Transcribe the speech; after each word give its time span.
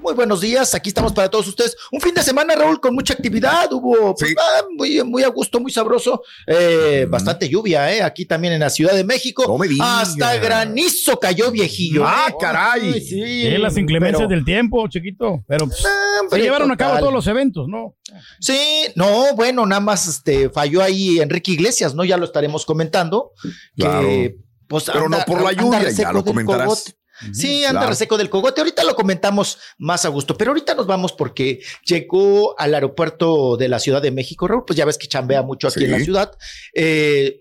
Muy 0.00 0.14
buenos 0.14 0.40
días, 0.40 0.74
aquí 0.74 0.88
estamos 0.88 1.12
para 1.12 1.28
todos 1.28 1.48
ustedes. 1.48 1.76
Un 1.90 2.00
fin 2.00 2.14
de 2.14 2.22
semana, 2.22 2.54
Raúl, 2.54 2.80
con 2.80 2.94
mucha 2.94 3.14
actividad. 3.14 3.70
Hubo 3.72 4.14
pues, 4.14 4.34
ah, 4.38 4.62
muy, 4.76 5.02
muy 5.02 5.22
a 5.22 5.28
gusto, 5.28 5.60
muy 5.60 5.72
sabroso. 5.72 6.22
Eh, 6.46 7.06
Bastante 7.08 7.48
lluvia, 7.48 7.92
¿eh? 7.92 8.02
Aquí 8.02 8.24
también 8.24 8.52
en 8.54 8.60
la 8.60 8.70
Ciudad 8.70 8.94
de 8.94 9.04
México. 9.04 9.44
No 9.46 9.58
me. 9.58 9.68
Hasta 9.80 10.36
granizo 10.36 11.18
cayó, 11.18 11.50
viejillo. 11.50 12.04
Ah, 12.06 12.28
¿eh? 12.30 12.34
caray. 12.40 12.92
Ay, 12.94 13.00
sí. 13.00 13.20
Sí, 13.20 13.58
las 13.58 13.76
inclemencias 13.76 14.20
Pero- 14.20 14.28
del 14.28 14.44
tiempo, 14.44 14.86
chiquito. 14.88 15.44
Pero 15.46 15.66
pues, 15.66 15.84
se 16.30 16.38
llevaron 16.38 16.70
a 16.70 16.76
cabo 16.76 16.98
todos 16.98 17.12
los 17.12 17.26
eventos, 17.26 17.66
¿no? 17.68 17.96
Sí, 18.40 18.58
no, 18.94 19.34
bueno, 19.34 19.66
nada 19.66 19.80
más 19.80 20.06
este, 20.06 20.48
falló 20.48 20.82
ahí 20.82 21.18
Enrique 21.20 21.52
Iglesias, 21.52 21.94
¿no? 21.94 22.04
Ya 22.04 22.16
lo 22.16 22.24
estaremos 22.24 22.64
comentando. 22.64 23.32
Claro. 23.76 24.06
Que, 24.06 24.36
pues, 24.68 24.84
Pero 24.84 25.08
no 25.08 25.18
por 25.26 25.42
la 25.42 25.52
lluvia, 25.52 25.90
ya 25.90 26.12
lo 26.12 26.24
comentarás. 26.24 26.94
Sí, 27.32 27.64
anda 27.64 27.80
Claro. 27.80 27.90
reseco 27.90 28.16
del 28.16 28.30
cogote. 28.30 28.60
Ahorita 28.60 28.84
lo 28.84 28.94
comentamos 28.94 29.58
más 29.78 30.04
a 30.04 30.08
gusto, 30.08 30.36
pero 30.36 30.50
ahorita 30.52 30.74
nos 30.74 30.86
vamos 30.86 31.12
porque 31.12 31.60
llegó 31.86 32.58
al 32.58 32.74
aeropuerto 32.74 33.56
de 33.56 33.68
la 33.68 33.78
Ciudad 33.78 34.00
de 34.02 34.10
México, 34.10 34.46
Raúl, 34.48 34.64
pues 34.66 34.76
ya 34.76 34.84
ves 34.84 34.98
que 34.98 35.06
chambea 35.08 35.42
mucho 35.42 35.68
aquí 35.68 35.80
Sí. 35.80 35.84
en 35.86 35.90
la 35.92 36.00
ciudad. 36.00 36.32
Eh, 36.74 37.40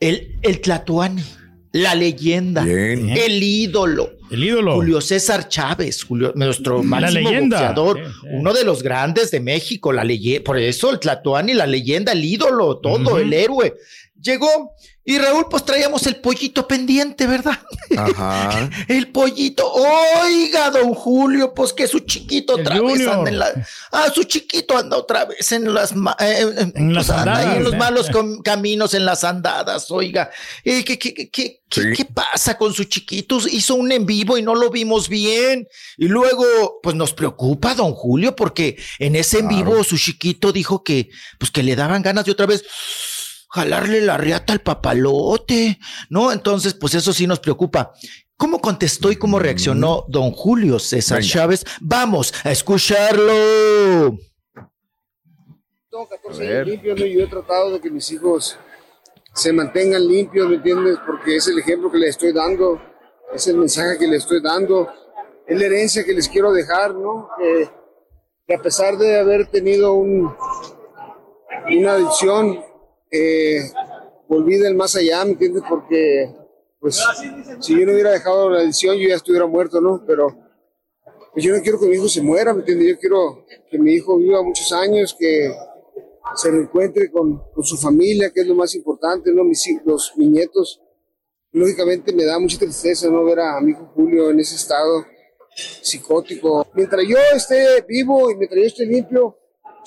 el, 0.00 0.38
el 0.42 0.60
Tlatuani, 0.60 1.22
la 1.72 1.94
leyenda, 1.94 2.64
Bien. 2.64 3.10
el 3.10 3.42
ídolo. 3.42 4.10
El 4.30 4.44
ídolo. 4.44 4.74
Julio 4.74 5.00
César 5.00 5.48
Chávez, 5.48 6.04
Julio, 6.04 6.32
nuestro 6.36 6.82
máximo 6.82 7.30
boxeador, 7.32 7.98
Sí, 7.98 8.12
sí. 8.22 8.26
uno 8.32 8.52
de 8.52 8.64
los 8.64 8.82
grandes 8.82 9.30
de 9.30 9.40
México, 9.40 9.92
la 9.92 10.04
leyenda, 10.04 10.44
por 10.44 10.58
eso 10.58 10.90
el 10.90 10.98
Tlatuani, 11.00 11.52
la 11.54 11.66
leyenda, 11.66 12.12
el 12.12 12.24
ídolo, 12.24 12.78
todo, 12.78 13.18
el 13.18 13.32
héroe. 13.32 13.74
Llegó 14.20 14.72
y 15.02 15.18
Raúl, 15.18 15.46
pues 15.50 15.64
traíamos 15.64 16.06
el 16.06 16.16
pollito 16.16 16.68
pendiente, 16.68 17.26
¿verdad? 17.26 17.58
Ajá. 17.96 18.68
El 18.88 19.08
pollito, 19.08 19.66
oiga, 19.72 20.70
don 20.70 20.92
Julio, 20.94 21.54
pues 21.54 21.72
que 21.72 21.88
su 21.88 22.00
chiquito 22.00 22.54
El 22.56 22.60
otra 22.60 22.80
vez 22.82 23.08
anda 23.08 23.30
en 23.30 23.38
la. 23.38 23.66
Ah, 23.90 24.10
su 24.14 24.24
chiquito 24.24 24.76
anda 24.76 24.96
otra 24.98 25.24
vez 25.24 25.50
en 25.52 25.72
las. 25.72 25.96
ma- 25.96 26.16
eh, 26.20 26.70
En 26.74 26.94
las 26.94 27.06
pues, 27.06 27.18
anda 27.18 27.36
ahí 27.38 27.42
en 27.44 27.48
andadas, 27.48 27.64
los 27.64 27.72
eh. 27.72 27.76
malos 27.78 28.10
com- 28.10 28.42
caminos, 28.42 28.92
en 28.94 29.04
las 29.06 29.24
andadas, 29.24 29.90
oiga. 29.90 30.30
Eh, 30.64 30.84
¿qué, 30.84 30.98
qué, 30.98 31.14
qué, 31.14 31.30
qué, 31.30 31.60
Sí. 31.72 31.82
qué 31.96 32.04
pasa 32.04 32.58
con 32.58 32.74
su 32.74 32.84
chiquito? 32.84 33.38
Hizo 33.50 33.76
un 33.76 33.90
en 33.92 34.04
vivo 34.04 34.36
y 34.36 34.42
no 34.42 34.54
lo 34.54 34.70
vimos 34.70 35.08
bien. 35.08 35.66
Y 35.96 36.08
luego, 36.08 36.44
pues 36.82 36.94
nos 36.94 37.14
preocupa, 37.14 37.74
don 37.74 37.94
Julio, 37.94 38.36
porque 38.36 38.76
en 38.98 39.16
ese 39.16 39.38
en 39.38 39.48
vivo 39.48 39.82
su 39.84 39.96
chiquito 39.96 40.52
dijo 40.52 40.82
que, 40.84 41.10
pues 41.38 41.50
que 41.50 41.62
le 41.62 41.74
daban 41.76 42.02
ganas 42.02 42.24
de 42.26 42.32
otra 42.32 42.46
vez 42.46 42.64
jalarle 43.50 44.00
la 44.00 44.16
riata 44.16 44.52
al 44.52 44.60
papalote, 44.60 45.78
¿no? 46.08 46.32
Entonces, 46.32 46.74
pues 46.74 46.94
eso 46.94 47.12
sí 47.12 47.26
nos 47.26 47.40
preocupa. 47.40 47.92
¿Cómo 48.36 48.60
contestó 48.60 49.12
y 49.12 49.16
cómo 49.16 49.38
reaccionó 49.38 50.06
don 50.08 50.30
Julio 50.30 50.78
César 50.78 51.18
Venga. 51.18 51.30
Chávez? 51.30 51.64
Vamos 51.80 52.32
a 52.42 52.50
escucharlo. 52.50 54.18
Tengo 55.90 56.08
14 56.08 56.48
años 56.48 56.66
limpios, 56.68 56.98
¿no? 56.98 57.06
Yo 57.06 57.20
he 57.20 57.26
tratado 57.26 57.72
de 57.72 57.80
que 57.80 57.90
mis 57.90 58.10
hijos 58.12 58.56
se 59.34 59.52
mantengan 59.52 60.06
limpios, 60.06 60.48
¿me 60.48 60.54
entiendes? 60.56 60.96
Porque 61.06 61.36
es 61.36 61.48
el 61.48 61.58
ejemplo 61.58 61.90
que 61.90 61.98
les 61.98 62.10
estoy 62.10 62.32
dando, 62.32 62.80
es 63.34 63.46
el 63.48 63.56
mensaje 63.56 63.98
que 63.98 64.06
les 64.06 64.22
estoy 64.22 64.40
dando, 64.40 64.88
es 65.46 65.58
la 65.58 65.66
herencia 65.66 66.04
que 66.04 66.14
les 66.14 66.28
quiero 66.28 66.52
dejar, 66.52 66.94
¿no? 66.94 67.28
Que, 67.38 67.68
que 68.46 68.54
a 68.54 68.62
pesar 68.62 68.96
de 68.96 69.18
haber 69.18 69.48
tenido 69.48 69.92
un, 69.92 70.34
una 71.76 71.92
adicción, 71.92 72.64
eh, 73.10 73.62
volví 74.28 74.56
del 74.56 74.74
más 74.74 74.94
allá, 74.96 75.24
¿me 75.24 75.32
entiendes? 75.32 75.62
Porque, 75.68 76.34
pues, 76.78 77.02
si 77.60 77.78
yo 77.78 77.86
no 77.86 77.92
hubiera 77.92 78.12
dejado 78.12 78.50
la 78.50 78.60
adicción, 78.60 78.96
yo 78.96 79.08
ya 79.08 79.16
estuviera 79.16 79.46
muerto, 79.46 79.80
¿no? 79.80 80.04
Pero 80.06 80.28
pues 81.32 81.44
yo 81.44 81.54
no 81.54 81.62
quiero 81.62 81.78
que 81.78 81.86
mi 81.86 81.94
hijo 81.94 82.08
se 82.08 82.22
muera, 82.22 82.52
¿me 82.52 82.60
entiendes? 82.60 82.88
Yo 82.88 82.98
quiero 82.98 83.46
que 83.70 83.78
mi 83.78 83.92
hijo 83.92 84.18
viva 84.18 84.42
muchos 84.42 84.72
años, 84.72 85.14
que 85.18 85.52
se 86.34 86.50
reencuentre 86.50 87.10
con, 87.10 87.40
con 87.52 87.64
su 87.64 87.76
familia, 87.76 88.30
que 88.30 88.40
es 88.40 88.46
lo 88.46 88.54
más 88.54 88.74
importante, 88.74 89.32
¿no? 89.32 89.44
Mis 89.44 89.66
hijos, 89.68 90.12
mis 90.16 90.30
nietos. 90.30 90.80
Lógicamente 91.52 92.12
me 92.12 92.24
da 92.24 92.38
mucha 92.38 92.58
tristeza, 92.58 93.08
¿no? 93.08 93.24
Ver 93.24 93.40
a 93.40 93.60
mi 93.60 93.72
hijo 93.72 93.92
Julio 93.94 94.30
en 94.30 94.40
ese 94.40 94.56
estado 94.56 95.04
psicótico. 95.54 96.66
Mientras 96.74 97.04
yo 97.06 97.16
esté 97.34 97.84
vivo 97.86 98.30
y 98.30 98.36
mientras 98.36 98.60
yo 98.60 98.66
esté 98.66 98.86
limpio, 98.86 99.36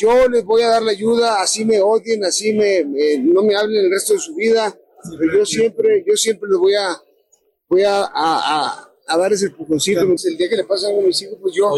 yo 0.03 0.27
les 0.29 0.43
voy 0.43 0.61
a 0.61 0.69
dar 0.69 0.81
la 0.83 0.91
ayuda, 0.91 1.41
así 1.41 1.65
me 1.65 1.79
odien, 1.81 2.23
así 2.25 2.53
me, 2.53 2.83
me- 2.85 3.17
no 3.19 3.41
me 3.43 3.55
hablen 3.55 3.85
el 3.85 3.91
resto 3.91 4.13
de 4.13 4.19
su 4.19 4.35
vida, 4.35 4.77
pero 5.19 5.37
yo 5.39 5.45
siempre, 5.45 6.03
yo 6.07 6.15
siempre 6.15 6.49
les 6.49 6.57
voy 6.59 6.75
a, 6.75 6.97
voy 7.69 7.83
a, 7.83 8.01
a, 8.01 8.07
a, 8.13 8.89
a 9.07 9.17
dar 9.17 9.33
ese 9.33 9.47
empujoncito. 9.47 9.99
El 10.01 10.37
día 10.37 10.49
que 10.49 10.55
le 10.57 10.63
pasa 10.65 10.87
a 10.87 10.89
uno 10.91 11.01
de 11.01 11.07
mis 11.07 11.21
hijos, 11.21 11.37
pues 11.41 11.53
yo, 11.55 11.71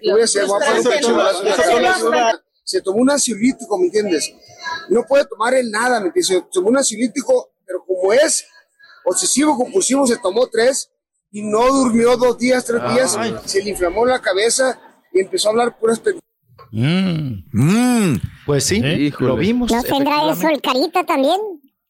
¿qué 0.00 0.10
voy 0.12 0.20
a 0.20 0.24
hacer? 0.24 0.46
Voy 0.46 0.62
a 0.62 0.66
poner 0.66 0.78
un 0.78 0.84
pecho, 0.96 1.14
balazo 1.16 1.38
en 1.40 1.48
la 1.48 1.56
cabeza. 1.56 2.42
Se 2.64 2.80
tomó 2.82 2.98
un 3.00 3.10
ansiolítico, 3.10 3.78
¿me 3.78 3.86
entiendes? 3.86 4.32
No 4.90 5.04
puede 5.08 5.24
tomar 5.26 5.54
él 5.54 5.70
nada, 5.70 6.00
¿me 6.00 6.06
entiendes? 6.06 6.28
Se 6.28 6.42
tomó 6.52 6.68
un 6.68 6.76
ansiolítico, 6.78 7.52
pero 7.66 7.84
como 7.84 8.12
es 8.12 8.44
obsesivo 9.04 9.56
compulsivo, 9.56 10.06
se 10.06 10.16
tomó 10.18 10.46
tres 10.48 10.90
y 11.32 11.42
no 11.42 11.66
durmió 11.68 12.16
dos 12.16 12.38
días, 12.38 12.64
tres 12.64 12.80
días, 12.94 13.16
se 13.44 13.62
le 13.62 13.70
inflamó 13.70 14.04
la 14.06 14.20
cabeza 14.20 14.80
y 15.12 15.20
empezó 15.20 15.48
a 15.48 15.50
hablar 15.52 15.78
puras 15.78 15.98
pendejadas. 15.98 16.29
Mm. 16.72 17.44
Mm. 17.52 18.20
Pues 18.46 18.64
sí, 18.64 18.80
lo 19.18 19.36
vimos. 19.36 19.70
¿No 19.70 19.82
tendrá 19.82 20.30
eso 20.30 20.48
el 20.48 20.60
carita 20.60 21.04
también? 21.04 21.36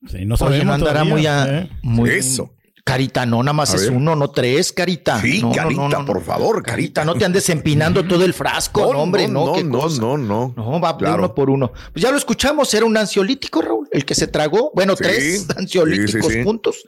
Sí, 0.09 0.25
no 0.25 0.35
Oye, 0.35 0.39
sabemos 0.39 0.67
no 0.67 0.73
andará 0.75 1.01
todavía, 1.05 1.13
muy, 1.15 1.27
a- 1.27 1.59
¿eh? 1.61 1.71
muy 1.83 2.11
Eso. 2.11 2.55
Carita, 2.83 3.27
no, 3.27 3.43
nada 3.43 3.53
más 3.53 3.73
A 3.73 3.77
es 3.77 3.83
ver. 3.83 3.93
uno, 3.93 4.17
no 4.17 4.31
tres, 4.31 4.73
Carita. 4.73 5.21
Sí, 5.21 5.43
No, 5.43 5.53
Carita, 5.53 5.83
no, 5.83 5.89
no, 5.91 5.99
no. 6.01 6.05
por 6.07 6.25
favor, 6.25 6.63
Carita, 6.63 7.05
no 7.05 7.15
te 7.15 7.25
andes 7.27 7.49
empinando 7.51 8.05
todo 8.05 8.25
el 8.25 8.33
frasco, 8.33 8.93
no, 8.93 9.01
hombre, 9.01 9.29
no, 9.29 9.47
no, 9.47 9.53
qué 9.53 9.63
no, 9.63 9.79
cosa. 9.81 10.01
no, 10.01 10.17
no. 10.17 10.55
No, 10.57 10.81
va 10.81 10.95
de 10.95 10.99
Claro. 11.01 11.19
uno 11.19 11.35
por 11.35 11.51
uno. 11.51 11.71
Pues 11.93 12.03
ya 12.03 12.11
lo 12.11 12.17
escuchamos, 12.17 12.73
era 12.75 12.87
un 12.87 12.97
ansiolítico, 12.97 13.61
Raúl, 13.61 13.87
el 13.93 14.05
que 14.07 14.15
se 14.15 14.27
tragó. 14.27 14.73
Bueno, 14.75 14.97
Sí, 14.97 15.05
tres 15.05 15.43
sí, 15.43 15.47
ansiolíticos 15.57 16.33
sí, 16.33 16.39
sí. 16.39 16.43
juntos. 16.43 16.83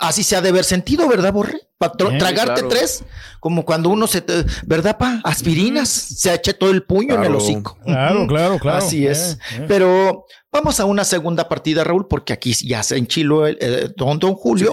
Así 0.00 0.22
se 0.24 0.34
ha 0.34 0.40
de 0.40 0.48
haber 0.48 0.64
sentido, 0.64 1.06
¿verdad, 1.06 1.30
Borre? 1.30 1.60
Para 1.76 1.92
tragarte 1.92 2.60
claro. 2.62 2.68
tres, 2.68 3.04
como 3.38 3.64
cuando 3.66 3.90
uno 3.90 4.06
se, 4.06 4.22
te- 4.22 4.44
¿verdad, 4.66 4.96
pa? 4.98 5.20
Aspirinas, 5.24 5.88
se 5.90 6.32
echa 6.32 6.54
todo 6.54 6.70
el 6.70 6.82
puño 6.84 7.14
en 7.16 7.24
el 7.24 7.34
hocico. 7.34 7.78
Claro, 7.84 8.26
claro, 8.26 8.58
claro. 8.58 8.78
Así 8.78 9.06
es. 9.06 9.32
Eh, 9.32 9.38
eh. 9.58 9.64
Pero 9.68 10.24
vamos 10.50 10.80
a 10.80 10.86
una 10.86 11.04
segunda 11.04 11.48
partida, 11.48 11.84
Raúl, 11.84 12.08
porque 12.08 12.32
aquí 12.32 12.52
ya 12.54 12.82
se 12.82 12.96
enchiló 12.96 13.46
el, 13.46 13.58
eh, 13.60 13.90
don, 13.94 14.18
don 14.18 14.34
Julio, 14.34 14.72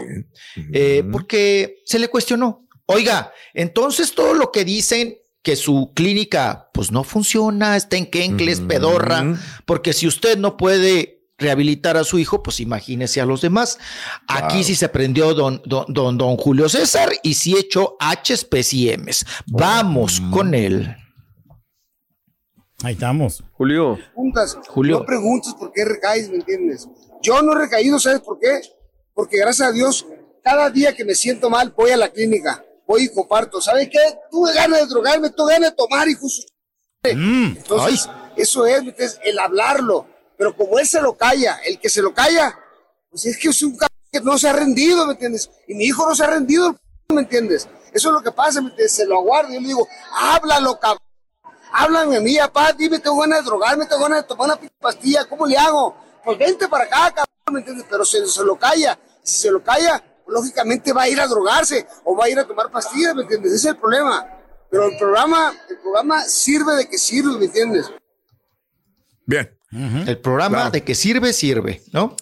eh, 0.73 1.03
porque 1.11 1.81
se 1.85 1.99
le 1.99 2.07
cuestionó. 2.07 2.65
Oiga, 2.85 3.33
entonces 3.53 4.15
todo 4.15 4.33
lo 4.33 4.51
que 4.51 4.63
dicen 4.63 5.17
que 5.41 5.57
su 5.57 5.91
clínica 5.93 6.69
pues 6.73 6.91
no 6.91 7.03
funciona, 7.03 7.75
está 7.75 7.97
en 7.97 8.05
Kenkles, 8.09 8.61
pedorra, 8.61 9.37
porque 9.65 9.91
si 9.91 10.07
usted 10.07 10.37
no 10.37 10.55
puede 10.57 11.16
rehabilitar 11.37 11.97
a 11.97 12.03
su 12.03 12.17
hijo, 12.17 12.41
pues 12.41 12.59
imagínese 12.59 13.21
a 13.21 13.25
los 13.25 13.41
demás. 13.41 13.77
Aquí 14.27 14.63
sí 14.63 14.75
se 14.75 14.89
prendió 14.89 15.33
don, 15.33 15.61
don, 15.65 15.85
don, 15.87 16.17
don 16.17 16.35
Julio 16.37 16.67
César 16.67 17.09
y 17.23 17.35
sí 17.35 17.55
echó 17.57 17.95
H 17.99 18.35
y 18.71 18.89
M's. 18.97 19.25
Vamos 19.45 20.21
con 20.31 20.53
él. 20.55 20.95
Ahí 22.83 22.93
estamos. 22.93 23.43
Julio. 23.53 23.95
preguntas. 23.95 24.57
Julio. 24.67 24.99
No 24.99 25.05
preguntes 25.05 25.53
por 25.53 25.71
qué 25.71 25.85
recaes, 25.85 26.29
¿me 26.29 26.35
entiendes? 26.37 26.87
Yo 27.21 27.41
no 27.41 27.53
he 27.53 27.59
recaído, 27.59 27.99
¿sabes 27.99 28.21
por 28.21 28.39
qué? 28.39 28.61
Porque 29.13 29.37
gracias 29.37 29.69
a 29.69 29.71
Dios, 29.71 30.05
cada 30.43 30.69
día 30.69 30.95
que 30.95 31.03
me 31.03 31.15
siento 31.15 31.49
mal, 31.49 31.73
voy 31.75 31.89
a 31.91 31.97
la 31.97 32.09
clínica, 32.09 32.63
voy 32.87 33.05
y 33.05 33.09
comparto. 33.13 33.59
¿Sabes 33.61 33.89
qué? 33.91 33.99
Tuve 34.29 34.53
ganas 34.53 34.81
de 34.81 34.85
drogarme, 34.87 35.29
tuve 35.31 35.53
ganas 35.53 35.71
de 35.71 35.75
tomar, 35.75 36.07
hijo. 36.07 36.27
su- 36.29 36.43
Entonces, 37.03 38.07
eso 38.35 38.65
es, 38.65 38.83
¿me 38.83 38.89
entiendes? 38.89 39.19
el 39.23 39.39
hablarlo. 39.39 40.07
Pero 40.37 40.55
como 40.55 40.77
él 40.79 40.87
se 40.87 41.01
lo 41.01 41.17
calla, 41.17 41.59
el 41.65 41.79
que 41.79 41.89
se 41.89 42.01
lo 42.01 42.13
calla, 42.13 42.57
pues 43.09 43.25
es 43.25 43.37
que 43.37 43.49
es 43.49 43.61
un 43.63 43.77
c 43.77 43.85
que 44.11 44.21
no 44.21 44.37
se 44.37 44.47
ha 44.47 44.53
rendido, 44.53 45.05
¿me 45.05 45.13
entiendes? 45.13 45.49
Y 45.67 45.73
mi 45.73 45.85
hijo 45.85 46.07
no 46.07 46.15
se 46.15 46.23
ha 46.23 46.27
rendido, 46.27 46.75
¿me 47.09 47.21
entiendes? 47.21 47.67
Eso 47.91 48.09
es 48.09 48.13
lo 48.13 48.21
que 48.21 48.31
pasa, 48.31 48.61
¿me 48.61 48.69
entiendes? 48.69 48.93
Se 48.93 49.05
lo 49.05 49.17
aguardo. 49.17 49.51
Yo 49.51 49.59
le 49.59 49.67
digo, 49.67 49.87
háblalo, 50.13 50.79
cabrón. 50.79 51.01
Háblame 51.73 52.17
a 52.17 52.21
mí, 52.21 52.37
papá, 52.37 52.71
dime, 52.73 52.99
tengo 52.99 53.19
ganas 53.19 53.39
de 53.39 53.45
drogarme, 53.45 53.85
tengo 53.85 54.03
ganas 54.03 54.21
de 54.21 54.27
tomar 54.27 54.49
una 54.49 54.69
pastilla, 54.79 55.25
¿cómo 55.25 55.45
le 55.45 55.57
hago? 55.57 55.95
Pues 56.23 56.37
vente 56.37 56.67
para 56.67 56.85
acá, 56.85 57.13
cabrón, 57.13 57.53
¿me 57.53 57.59
entiendes? 57.59 57.85
Pero 57.89 58.05
se, 58.05 58.25
se 58.25 58.43
lo 58.43 58.57
calla. 58.57 58.97
Si 59.23 59.37
se 59.37 59.51
lo 59.51 59.61
calla, 59.61 60.01
lógicamente 60.27 60.93
va 60.93 61.03
a 61.03 61.09
ir 61.09 61.19
a 61.19 61.27
drogarse 61.27 61.85
o 62.05 62.15
va 62.15 62.25
a 62.25 62.29
ir 62.29 62.39
a 62.39 62.47
tomar 62.47 62.71
pastillas, 62.71 63.15
¿me 63.15 63.23
entiendes? 63.23 63.51
Ese 63.51 63.69
es 63.69 63.73
el 63.73 63.77
problema. 63.77 64.25
Pero 64.69 64.85
el 64.85 64.97
programa, 64.97 65.53
el 65.69 65.79
programa 65.79 66.23
sirve 66.23 66.75
de 66.75 66.89
que 66.89 66.97
sirve, 66.97 67.37
¿me 67.37 67.45
entiendes? 67.45 67.91
Bien. 69.25 69.56
El 69.71 70.17
programa 70.19 70.69
de 70.69 70.83
que 70.83 70.95
sirve, 70.95 71.33
sirve, 71.33 71.81
¿no? 71.91 72.15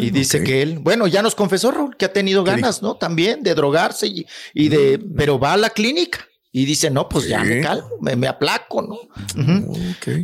y 0.00 0.10
dice 0.10 0.42
que 0.42 0.62
él, 0.62 0.80
bueno, 0.80 1.06
ya 1.06 1.22
nos 1.22 1.36
confesó 1.36 1.70
Raúl 1.70 1.96
que 1.96 2.04
ha 2.06 2.12
tenido 2.12 2.42
ganas, 2.42 2.82
¿no? 2.82 2.96
También 2.96 3.42
de 3.44 3.54
drogarse 3.54 4.08
y, 4.08 4.26
y 4.54 4.68
de, 4.68 4.98
pero 5.16 5.38
va 5.38 5.52
a 5.52 5.56
la 5.56 5.70
clínica 5.70 6.26
y 6.52 6.64
dice, 6.64 6.90
no, 6.90 7.08
pues 7.08 7.28
ya 7.28 7.44
me 7.44 7.60
calmo, 7.60 7.90
me, 8.00 8.16
me 8.16 8.26
aplaco, 8.26 8.82
¿no? 8.82 8.96
Ujú. 9.40 9.72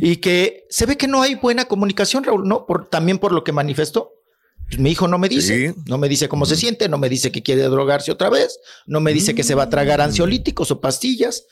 Y 0.01 0.17
que 0.17 0.65
se 0.69 0.85
ve 0.85 0.97
que 0.97 1.07
no 1.07 1.21
hay 1.21 1.35
buena 1.35 1.65
comunicación, 1.65 2.25
Raúl, 2.25 2.45
¿no? 2.45 2.65
Por, 2.65 2.89
también 2.89 3.17
por 3.17 3.31
lo 3.31 3.45
que 3.45 3.53
manifestó. 3.53 4.11
Pues 4.67 4.79
mi 4.79 4.91
hijo 4.91 5.07
no 5.07 5.17
me 5.17 5.29
dice, 5.29 5.73
no 5.85 5.97
me 5.97 6.09
dice 6.09 6.27
cómo 6.27 6.45
se 6.45 6.57
siente, 6.57 6.89
no 6.89 6.97
me 6.97 7.07
dice 7.07 7.31
que 7.31 7.41
quiere 7.41 7.63
drogarse 7.63 8.11
otra 8.11 8.29
vez, 8.29 8.59
no 8.85 8.99
me 8.99 9.13
dice 9.13 9.33
que 9.33 9.43
se 9.43 9.55
va 9.55 9.63
a 9.63 9.69
tragar 9.69 10.01
ansiolíticos 10.01 10.69
o 10.71 10.81
pastillas. 10.81 11.45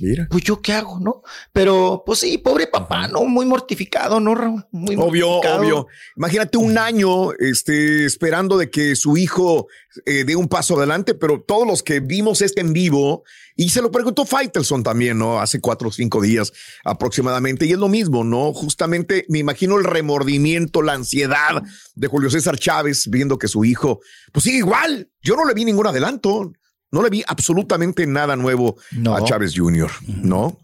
Mira. 0.00 0.28
Pues 0.30 0.44
yo 0.44 0.60
qué 0.60 0.72
hago, 0.72 1.00
¿no? 1.00 1.22
Pero 1.52 2.02
pues 2.06 2.20
sí, 2.20 2.38
pobre 2.38 2.66
papá, 2.66 3.08
¿no? 3.08 3.24
Muy 3.24 3.46
mortificado, 3.46 4.20
¿no, 4.20 4.34
Raúl? 4.34 4.64
Muy 4.70 4.96
Obvio, 4.96 5.28
mortificado. 5.28 5.60
obvio. 5.60 5.86
Imagínate 6.16 6.58
un 6.58 6.78
año 6.78 7.32
este, 7.32 8.04
esperando 8.04 8.58
de 8.58 8.70
que 8.70 8.96
su 8.96 9.16
hijo 9.16 9.66
eh, 10.06 10.24
dé 10.24 10.36
un 10.36 10.48
paso 10.48 10.76
adelante, 10.76 11.14
pero 11.14 11.42
todos 11.42 11.66
los 11.66 11.82
que 11.82 12.00
vimos 12.00 12.42
este 12.42 12.60
en 12.60 12.72
vivo, 12.72 13.24
y 13.56 13.70
se 13.70 13.82
lo 13.82 13.90
preguntó 13.90 14.24
Faitelson 14.24 14.82
también, 14.84 15.18
¿no? 15.18 15.40
Hace 15.40 15.60
cuatro 15.60 15.88
o 15.88 15.92
cinco 15.92 16.20
días 16.20 16.52
aproximadamente, 16.84 17.66
y 17.66 17.72
es 17.72 17.78
lo 17.78 17.88
mismo, 17.88 18.22
¿no? 18.22 18.52
Justamente 18.52 19.26
me 19.28 19.38
imagino 19.38 19.76
el 19.76 19.84
remordimiento, 19.84 20.82
la 20.82 20.92
ansiedad 20.92 21.62
de 21.94 22.06
Julio 22.06 22.30
César 22.30 22.58
Chávez 22.58 23.08
viendo 23.10 23.38
que 23.38 23.48
su 23.48 23.64
hijo, 23.64 24.00
pues 24.32 24.44
sigue 24.44 24.58
igual. 24.58 25.10
Yo 25.22 25.34
no 25.34 25.44
le 25.44 25.54
vi 25.54 25.64
ningún 25.64 25.86
adelanto, 25.86 26.52
no 26.90 27.02
le 27.02 27.10
vi 27.10 27.22
absolutamente 27.26 28.06
nada 28.06 28.36
nuevo 28.36 28.76
a 29.14 29.22
Chávez 29.24 29.52
Jr., 29.56 29.90
¿no? 30.06 30.58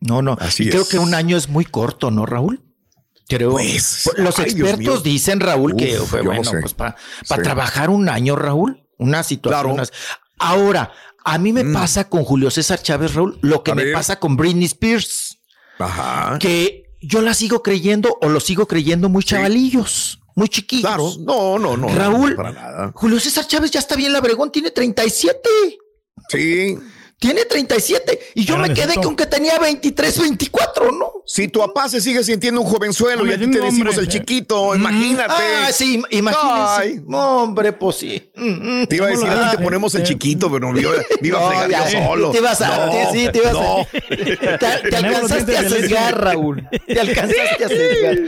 No, 0.00 0.22
no. 0.22 0.36
Así 0.40 0.64
Y 0.64 0.68
creo 0.70 0.82
es. 0.82 0.88
que 0.88 0.98
un 0.98 1.14
año 1.14 1.36
es 1.36 1.48
muy 1.48 1.64
corto, 1.64 2.10
¿no, 2.10 2.24
Raúl? 2.24 2.62
Creo. 3.28 3.50
Pues, 3.50 4.08
los 4.16 4.38
ay, 4.38 4.54
Dios 4.54 4.68
expertos 4.70 5.02
dicen, 5.02 5.40
Raúl, 5.40 5.76
que 5.76 5.96
fue 5.98 6.20
no 6.20 6.26
bueno, 6.30 6.44
sé. 6.44 6.60
pues 6.60 6.72
para 6.74 6.96
Sí. 7.24 7.34
trabajar 7.42 7.90
un 7.90 8.08
año, 8.08 8.36
Raúl, 8.36 8.86
una 8.96 9.22
situación. 9.22 9.80
Ahora, 10.38 10.92
a 11.24 11.36
mí 11.38 11.52
me 11.52 11.64
pasa 11.64 12.08
con 12.08 12.24
Julio 12.24 12.50
César 12.50 12.80
Chávez, 12.80 13.14
Raúl, 13.14 13.38
lo 13.42 13.62
que 13.62 13.72
Mm. 13.72 13.72
A 13.72 13.76
me 13.76 13.84
ver. 13.84 13.92
pasa 13.94 14.18
con 14.18 14.36
Britney 14.36 14.64
Spears, 14.66 15.40
Ajá. 15.78 16.38
que 16.40 16.84
yo 17.02 17.20
la 17.20 17.34
sigo 17.34 17.62
creyendo 17.62 18.16
o 18.22 18.28
lo 18.28 18.40
sigo 18.40 18.66
creyendo 18.66 19.08
muy 19.08 19.22
chavalillos, 19.24 20.20
muy 20.38 20.48
chiquillos. 20.48 20.86
Claro, 20.86 21.10
no, 21.18 21.58
no, 21.58 21.76
no. 21.76 21.88
Raúl, 21.88 22.30
no, 22.30 22.36
para 22.36 22.52
nada. 22.52 22.92
Julio 22.94 23.18
César 23.18 23.46
Chávez 23.46 23.72
ya 23.72 23.80
está 23.80 23.96
bien 23.96 24.12
labregón, 24.12 24.52
tiene 24.52 24.70
37. 24.70 25.40
Sí. 26.28 26.78
Tiene 27.20 27.44
37 27.46 28.18
y 28.36 28.44
yo 28.44 28.56
me 28.58 28.72
quedé 28.72 28.94
con 28.94 29.16
que 29.16 29.26
tenía 29.26 29.58
23, 29.58 30.20
24, 30.20 30.92
¿no? 30.92 31.12
Si 31.26 31.48
tu 31.48 31.58
papá 31.58 31.88
se 31.88 32.00
sigue 32.00 32.22
sintiendo 32.22 32.60
un 32.60 32.66
jovenzuelo 32.68 33.26
y 33.26 33.32
a 33.32 33.38
ti 33.38 33.50
te 33.50 33.58
decimos 33.60 33.96
hombre. 33.96 34.04
el 34.04 34.08
chiquito, 34.08 34.74
imagínate. 34.76 35.34
Ah, 35.36 35.68
sí, 35.72 36.00
imagínense. 36.10 36.56
Ay. 36.78 37.00
No, 37.08 37.42
hombre, 37.42 37.72
pues 37.72 37.96
sí. 37.96 38.30
Te 38.88 38.96
iba 38.96 39.06
a 39.06 39.10
decir, 39.10 39.26
a 39.28 39.50
ti 39.50 39.56
te 39.56 39.62
ponemos 39.64 39.94
el 39.96 40.04
chiquito, 40.04 40.48
pero 40.50 40.68
no, 40.68 40.72
me 40.72 40.80
iba 40.80 41.38
a 41.38 41.40
No, 41.42 41.48
fregar 41.48 41.70
ya, 41.70 41.88
yo 42.00 42.06
solo. 42.06 42.30
Te 42.30 42.38
ibas 42.38 42.60
a, 42.60 42.86
No, 42.86 42.92
te- 42.92 43.06
sí, 43.12 43.28
te 43.32 43.38
ibas 43.38 43.52
no. 43.52 43.80
a, 43.80 43.84
te, 44.08 44.88
te 44.90 44.96
alcanzaste 44.96 45.56
a 45.58 45.68
sesgar, 45.68 46.20
Raúl. 46.22 46.68
Te 46.86 47.00
alcanzaste 47.00 47.64
a 47.64 47.68
sesgar. 47.68 48.18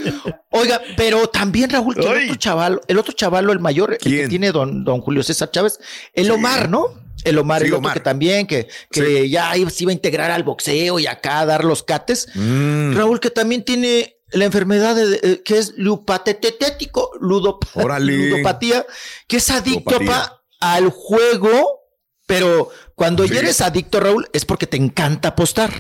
Oiga, 0.50 0.80
pero 0.96 1.28
también, 1.28 1.70
Raúl, 1.70 1.94
que 1.94 2.00
el 2.00 2.22
otro 2.24 2.34
chaval, 2.34 2.80
el 2.88 2.98
otro 2.98 3.12
chavalo, 3.12 3.52
el 3.52 3.60
mayor, 3.60 3.92
el 3.92 3.98
que 3.98 4.26
tiene 4.28 4.50
don, 4.50 4.84
don 4.84 5.00
Julio 5.00 5.22
César 5.22 5.48
Chávez, 5.52 5.78
el 6.12 6.28
Omar, 6.32 6.68
¿no? 6.68 6.88
El 7.24 7.38
Omar, 7.38 7.60
Sí, 7.60 7.66
el 7.68 7.72
otro 7.74 7.78
Omar. 7.78 7.94
que 7.94 8.00
también, 8.00 8.46
que, 8.46 8.68
que 8.90 9.28
ya 9.28 9.56
iba- 9.56 9.70
se 9.70 9.84
iba 9.84 9.90
a 9.90 9.94
integrar 9.94 10.30
al 10.30 10.42
boxeo 10.44 10.98
y 10.98 11.06
acá 11.06 11.40
a 11.40 11.46
dar 11.46 11.64
los 11.64 11.82
cates. 11.82 12.28
Mm. 12.34 12.94
Raúl, 12.96 13.20
que 13.20 13.30
también 13.30 13.64
tiene 13.64 14.16
la 14.32 14.44
enfermedad 14.44 14.94
de, 14.94 15.06
de- 15.08 15.42
que 15.42 15.58
es 15.58 15.74
lupatetético, 15.76 17.10
ludop- 17.20 17.66
ludopatía, 18.00 18.86
que 19.26 19.36
es 19.38 19.50
adicto 19.50 19.98
pa, 20.06 20.42
al 20.60 20.90
juego, 20.90 21.80
pero 22.26 22.70
cuando 22.94 23.26
Sí. 23.26 23.34
ya 23.34 23.40
eres 23.40 23.60
adicto, 23.60 24.00
Raúl, 24.00 24.28
es 24.32 24.44
porque 24.44 24.66
te 24.66 24.76
encanta 24.76 25.28
apostar. 25.30 25.70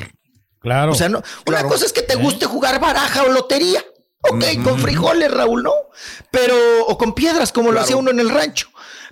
Claro. 0.60 0.92
O 0.92 0.94
sea, 0.94 1.08
no, 1.08 1.22
una 1.46 1.62
cosa 1.64 1.86
es 1.86 1.92
que 1.92 2.02
te 2.02 2.16
guste 2.16 2.46
jugar 2.46 2.80
baraja 2.80 3.22
o 3.22 3.28
lotería. 3.32 3.84
Ok, 4.22 4.44
con 4.62 4.78
frijoles, 4.78 5.30
Raúl, 5.30 5.62
¿no? 5.62 5.72
Pero, 6.30 6.54
o 6.86 6.98
con 6.98 7.14
piedras, 7.14 7.52
como 7.52 7.72
lo 7.72 7.80
hacía 7.80 7.96
uno 7.96 8.10
en 8.10 8.20
el 8.20 8.28
rancho. 8.28 8.68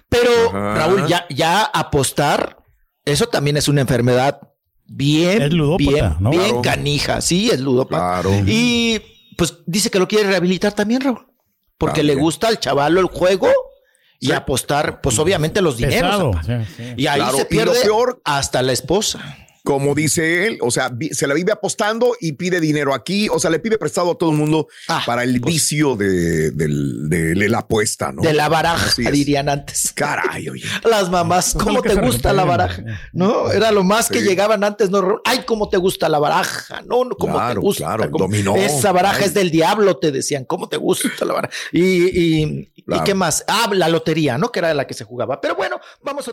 Pero, 0.09 0.31
Ajá. 0.49 0.75
Raúl, 0.75 1.07
ya, 1.07 1.27
ya 1.31 1.63
apostar, 1.65 2.59
eso 3.05 3.27
también 3.27 3.57
es 3.57 3.69
una 3.69 3.81
enfermedad 3.83 4.41
bien, 4.87 5.43
Es 5.43 5.53
ludópata, 5.53 5.91
bien, 5.91 6.17
¿no? 6.21 6.31
bien 6.31 6.43
Claro. 6.45 6.63
canija. 6.63 7.21
Sí, 7.21 7.51
es 7.51 7.61
ludópata. 7.61 8.23
Claro. 8.23 8.31
Y 8.47 9.01
pues 9.37 9.59
dice 9.67 9.91
que 9.91 9.99
lo 9.99 10.09
quiere 10.09 10.29
rehabilitar 10.29 10.73
también, 10.73 11.03
Raúl. 11.03 11.27
Porque 11.77 12.03
le 12.03 12.15
gusta 12.17 12.49
al 12.49 12.59
chavalo 12.59 13.01
el 13.01 13.07
juego 13.07 13.49
y 14.19 14.33
apostar, 14.33 15.01
pues 15.01 15.19
obviamente 15.19 15.63
los 15.63 15.77
dineros. 15.77 16.11
Pesado. 16.11 16.29
apa. 16.31 16.43
Sí, 16.43 16.73
sí. 16.77 16.83
Y 16.97 17.07
ahí 17.07 17.21
Claro, 17.21 17.37
se 17.39 17.45
pierde 17.45 17.81
peor- 17.83 18.21
hasta 18.25 18.63
la 18.63 18.73
esposa. 18.73 19.21
Como 19.69 19.95
dice 19.95 20.47
él, 20.47 20.59
o 20.63 20.71
sea, 20.71 20.91
se 21.11 21.27
la 21.27 21.35
vive 21.35 21.53
apostando 21.53 22.17
y 22.19 22.33
pide 22.33 22.59
dinero 22.59 22.95
aquí, 22.95 23.29
o 23.29 23.39
sea, 23.39 23.51
le 23.51 23.59
pide 23.59 23.77
prestado 23.77 24.13
a 24.13 24.15
todo 24.17 24.31
el 24.31 24.37
mundo 24.39 24.67
para 25.05 25.25
el 25.25 25.41
vicio 25.41 25.95
de, 25.95 26.51
de- 26.53 27.35
de 27.35 27.49
la 27.51 27.59
apuesta, 27.59 28.11
¿no? 28.11 28.23
pues 28.23 28.31
De 28.31 28.35
la 28.35 28.49
baraja, 28.49 28.87
Así 28.87 29.05
es. 29.05 29.13
dirían 29.13 29.51
antes. 29.51 29.93
Caray, 29.95 30.49
oye. 30.49 30.65
Las 30.89 31.11
mamás, 31.11 31.53
¿cómo 31.53 31.83
te 31.83 31.97
gusta 31.97 32.33
la 32.33 32.45
baraja? 32.45 32.83
No, 33.13 33.51
era 33.53 33.71
lo 33.71 33.85
más 33.85 34.09
que 34.09 34.23
llegaban 34.23 34.65
antes, 34.65 34.89
¿no? 34.89 35.21
Ay, 35.27 35.41
¿cómo 35.47 35.69
te 35.69 35.77
gusta 35.77 36.09
la 36.09 36.19
baraja? 36.19 36.81
No, 36.87 37.05
no, 37.05 37.15
¿cómo 37.15 37.35
Claro, 37.35 37.61
te 37.61 37.67
gusta? 37.67 37.85
claro, 37.85 38.11
¿Cómo- 38.11 38.25
dominó. 38.25 38.57
Esa 38.57 38.91
baraja 38.93 39.19
Ay. 39.19 39.25
es 39.27 39.35
del 39.35 39.51
diablo, 39.51 39.99
te 39.99 40.11
decían. 40.13 40.47
¿Cómo 40.47 40.71
te 40.71 40.79
gusta 40.79 41.27
la 41.27 41.35
baraja? 41.35 41.55
Y, 41.73 41.83
y, 42.07 42.71
¿y 42.75 42.83
Claro. 42.85 43.05
qué 43.05 43.13
más? 43.13 43.45
Ah, 43.47 43.69
la 43.75 43.89
lotería, 43.91 44.39
¿no? 44.39 44.51
Que 44.51 44.61
era 44.61 44.73
la 44.73 44.87
que 44.87 44.95
se 44.95 45.05
jugaba. 45.05 45.43
Pero 45.43 45.57
bueno, 45.57 45.79
vamos 46.03 46.27
a... 46.29 46.33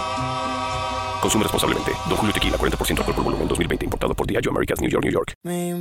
Consume 1.21 1.43
responsablemente. 1.43 1.91
Don 2.07 2.17
Julio 2.17 2.33
Tequila, 2.33 2.57
40% 2.57 2.99
alcohol 2.99 3.15
por 3.15 3.23
volumen, 3.23 3.47
2020. 3.47 3.85
Importado 3.85 4.13
por 4.13 4.27
Diageo 4.27 4.51
Americas, 4.51 4.81
New 4.81 4.89
York, 4.89 5.03
New 5.03 5.13
York. 5.13 5.33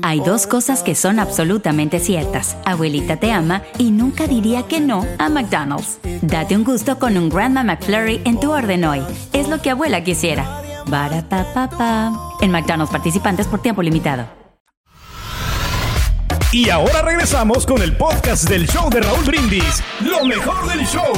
Hay 0.03 0.21
dos 0.21 0.47
cosas 0.47 0.83
que 0.83 0.95
son 0.95 1.19
absolutamente 1.19 1.99
ciertas. 1.99 2.57
Abuelita 2.65 3.17
te 3.17 3.33
ama 3.33 3.63
y 3.79 3.91
nunca 3.91 4.27
diría 4.27 4.65
que 4.65 4.81
no 4.81 5.07
a 5.19 5.29
McDonald's. 5.29 5.99
Date 6.23 6.57
un 6.57 6.65
gusto 6.65 6.99
con 6.99 7.17
un 7.17 7.29
Grandma 7.29 7.65
McFlurry 7.65 8.21
en 8.25 8.39
tu 8.39 8.53
orden 8.53 8.85
hoy. 8.85 9.03
Es 9.33 9.49
lo 9.49 9.61
que 9.63 9.71
abuela 9.71 10.05
quisiera. 10.05 10.63
Barapapapa. 10.87 12.13
En 12.41 12.51
McDonald's 12.51 12.93
participantes 12.93 13.47
por 13.47 13.63
tiempo 13.63 13.83
limitado. 13.83 14.27
Y 16.53 16.69
ahora 16.69 17.03
regresamos 17.03 17.65
con 17.65 17.81
el 17.81 17.97
podcast 17.97 18.49
del 18.49 18.67
show 18.67 18.91
de 18.91 19.01
Raúl 19.01 19.25
Brindis. 19.25 19.83
Lo 20.01 20.25
mejor 20.25 20.69
del 20.69 20.85
show. 20.85 21.13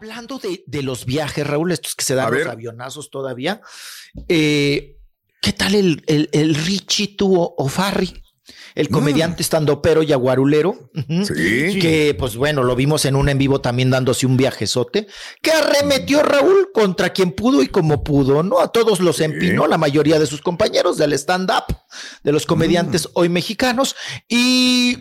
Hablando 0.00 0.38
de, 0.38 0.64
de 0.66 0.82
los 0.82 1.04
viajes, 1.04 1.46
Raúl, 1.46 1.72
estos 1.72 1.94
que 1.94 2.04
se 2.04 2.14
dan 2.14 2.28
A 2.28 2.30
los 2.30 2.38
ver. 2.38 2.48
avionazos 2.48 3.10
todavía, 3.10 3.60
eh, 4.28 4.96
¿qué 5.42 5.52
tal 5.52 5.74
el, 5.74 6.02
el, 6.06 6.30
el 6.32 6.54
Richie 6.54 7.16
Tuo 7.16 7.54
O'Farry? 7.58 8.22
El 8.74 8.88
comediante 8.88 9.42
estando 9.42 9.82
pero 9.82 10.02
y 10.02 10.12
aguarulero, 10.12 10.90
ujú, 10.94 11.24
Sí. 11.26 11.78
que 11.80 12.16
pues 12.18 12.34
bueno, 12.36 12.62
lo 12.62 12.74
vimos 12.74 13.04
en 13.04 13.14
un 13.14 13.28
en 13.28 13.36
vivo 13.36 13.60
también 13.60 13.90
dándose 13.90 14.24
un 14.26 14.36
viajezote, 14.38 15.06
que 15.42 15.50
arremetió 15.52 16.22
Raúl 16.22 16.70
contra 16.72 17.10
quien 17.12 17.32
pudo 17.32 17.62
y 17.62 17.68
como 17.68 18.02
pudo, 18.02 18.42
¿no? 18.42 18.58
A 18.60 18.68
todos 18.72 19.00
los 19.00 19.20
empinó, 19.20 19.66
la 19.66 19.76
mayoría 19.78 20.18
de 20.18 20.26
sus 20.26 20.40
compañeros 20.40 20.96
del 20.96 21.12
stand-up, 21.12 21.64
de 22.24 22.32
los 22.32 22.46
comediantes 22.46 23.08
hoy 23.12 23.28
mexicanos, 23.28 23.94
y 24.28 24.96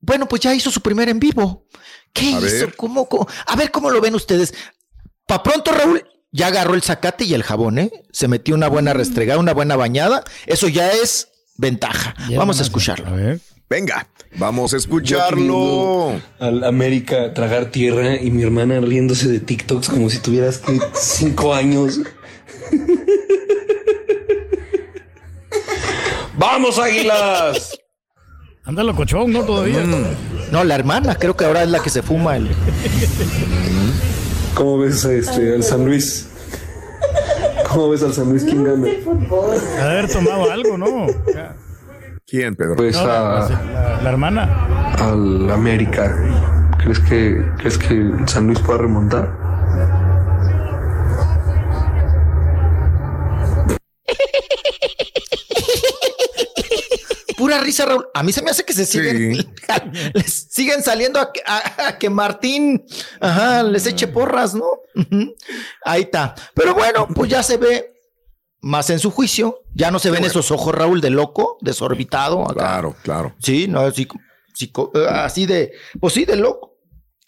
bueno, 0.00 0.28
pues 0.28 0.42
ya 0.42 0.54
hizo 0.54 0.70
su 0.70 0.80
primer 0.80 1.08
en 1.08 1.18
vivo. 1.18 1.66
¿Qué 2.12 2.34
A 2.34 2.38
hizo? 2.38 2.66
ver. 2.66 2.76
¿Cómo, 2.76 3.08
cómo? 3.08 3.26
A 3.46 3.56
ver 3.56 3.70
cómo 3.70 3.90
lo 3.90 4.00
ven 4.00 4.14
ustedes. 4.14 4.54
Pa' 5.26 5.42
pronto, 5.42 5.72
Raúl, 5.72 6.04
ya 6.32 6.48
agarró 6.48 6.74
el 6.74 6.82
zacate 6.82 7.24
y 7.24 7.34
el 7.34 7.42
jabón, 7.42 7.78
¿eh? 7.78 7.90
Se 8.12 8.28
metió 8.28 8.54
una 8.54 8.68
buena 8.68 8.92
restregada, 8.92 9.40
una 9.40 9.54
buena 9.54 9.76
bañada. 9.76 10.22
Eso 10.46 10.68
ya 10.68 10.92
es 10.92 11.28
ventaja. 11.56 12.14
Vamos 12.36 12.60
a 12.60 12.62
escucharlo. 12.62 13.06
Venga, 13.68 14.08
vamos 14.36 14.72
a 14.72 14.76
escucharlo. 14.76 16.20
Al 16.38 16.62
América 16.62 17.34
tragar 17.34 17.72
tierra 17.72 18.14
y 18.14 18.30
mi 18.30 18.44
hermana 18.44 18.80
riéndose 18.80 19.26
de 19.28 19.40
TikToks 19.40 19.88
como 19.88 20.08
si 20.08 20.18
tuvieras 20.18 20.58
que 20.58 20.78
cinco 20.94 21.52
años. 21.52 21.98
¡Vamos, 26.38 26.78
águilas! 26.78 27.76
Anda 28.66 28.82
locochón, 28.82 29.32
¿no? 29.32 29.42
Todavía. 29.44 29.84
No, 30.50 30.64
la 30.64 30.74
hermana, 30.74 31.14
creo 31.14 31.36
que 31.36 31.44
ahora 31.44 31.62
es 31.62 31.70
la 31.70 31.80
que 31.80 31.90
se 31.90 32.02
fuma 32.02 32.36
el. 32.36 32.50
¿Cómo 34.54 34.78
ves 34.78 35.04
este, 35.04 35.54
al 35.54 35.62
San 35.62 35.84
Luis? 35.84 36.28
¿Cómo 37.70 37.90
ves 37.90 38.02
al 38.02 38.12
San 38.12 38.28
Luis? 38.30 38.42
¿Quién 38.44 38.64
gana? 38.64 38.88
Ha 39.80 39.84
de 39.84 39.90
haber 39.98 40.10
tomado 40.10 40.50
algo, 40.50 40.76
¿no? 40.78 41.06
¿Quién, 42.26 42.56
Pedro? 42.56 42.74
Pues 42.76 42.96
No, 42.96 43.02
a- 43.02 43.48
la, 43.48 44.00
la 44.02 44.10
hermana. 44.10 44.94
al 44.98 45.48
América. 45.50 46.16
¿Crees 46.82 46.98
que, 47.00 47.44
¿Crees 47.58 47.78
que 47.78 47.94
el 47.94 48.28
San 48.28 48.46
Luis 48.46 48.58
pueda 48.60 48.78
remontar? 48.80 49.45
Risa, 57.60 57.84
Raúl. 57.86 58.06
A 58.14 58.22
mí 58.22 58.32
se 58.32 58.42
me 58.42 58.50
hace 58.50 58.64
que 58.64 58.72
se 58.72 58.84
siguen, 58.86 59.32
les 60.14 60.48
siguen 60.50 60.82
saliendo 60.82 61.20
a, 61.20 61.32
que- 61.32 61.42
a- 61.46 61.88
a 61.88 61.98
que 61.98 62.10
Martín, 62.10 62.84
ajá, 63.20 63.62
les 63.62 63.86
eche 63.86 64.06
porras, 64.08 64.54
¿no? 64.54 64.66
Ahí 65.84 66.02
está. 66.02 66.34
Pero 66.54 66.74
bueno, 66.74 67.08
pues 67.14 67.30
ya 67.30 67.42
se 67.42 67.56
ve 67.56 67.92
más 68.60 68.90
en 68.90 68.98
su 68.98 69.10
juicio. 69.10 69.60
Ya 69.74 69.90
no 69.90 69.98
se 69.98 70.10
ven 70.10 70.24
esos 70.24 70.50
ojos, 70.50 70.74
Raúl, 70.74 71.00
de 71.00 71.10
loco, 71.10 71.58
desorbitado. 71.60 72.42
acá. 72.44 72.54
Claro, 72.54 72.96
claro. 73.02 73.36
Sí, 73.42 73.68
no, 73.68 73.80
así, 73.80 74.08
eh, 74.60 75.06
así 75.10 75.46
de, 75.46 75.72
pues 76.00 76.14
sí, 76.14 76.24
de 76.24 76.36
loco. 76.36 76.72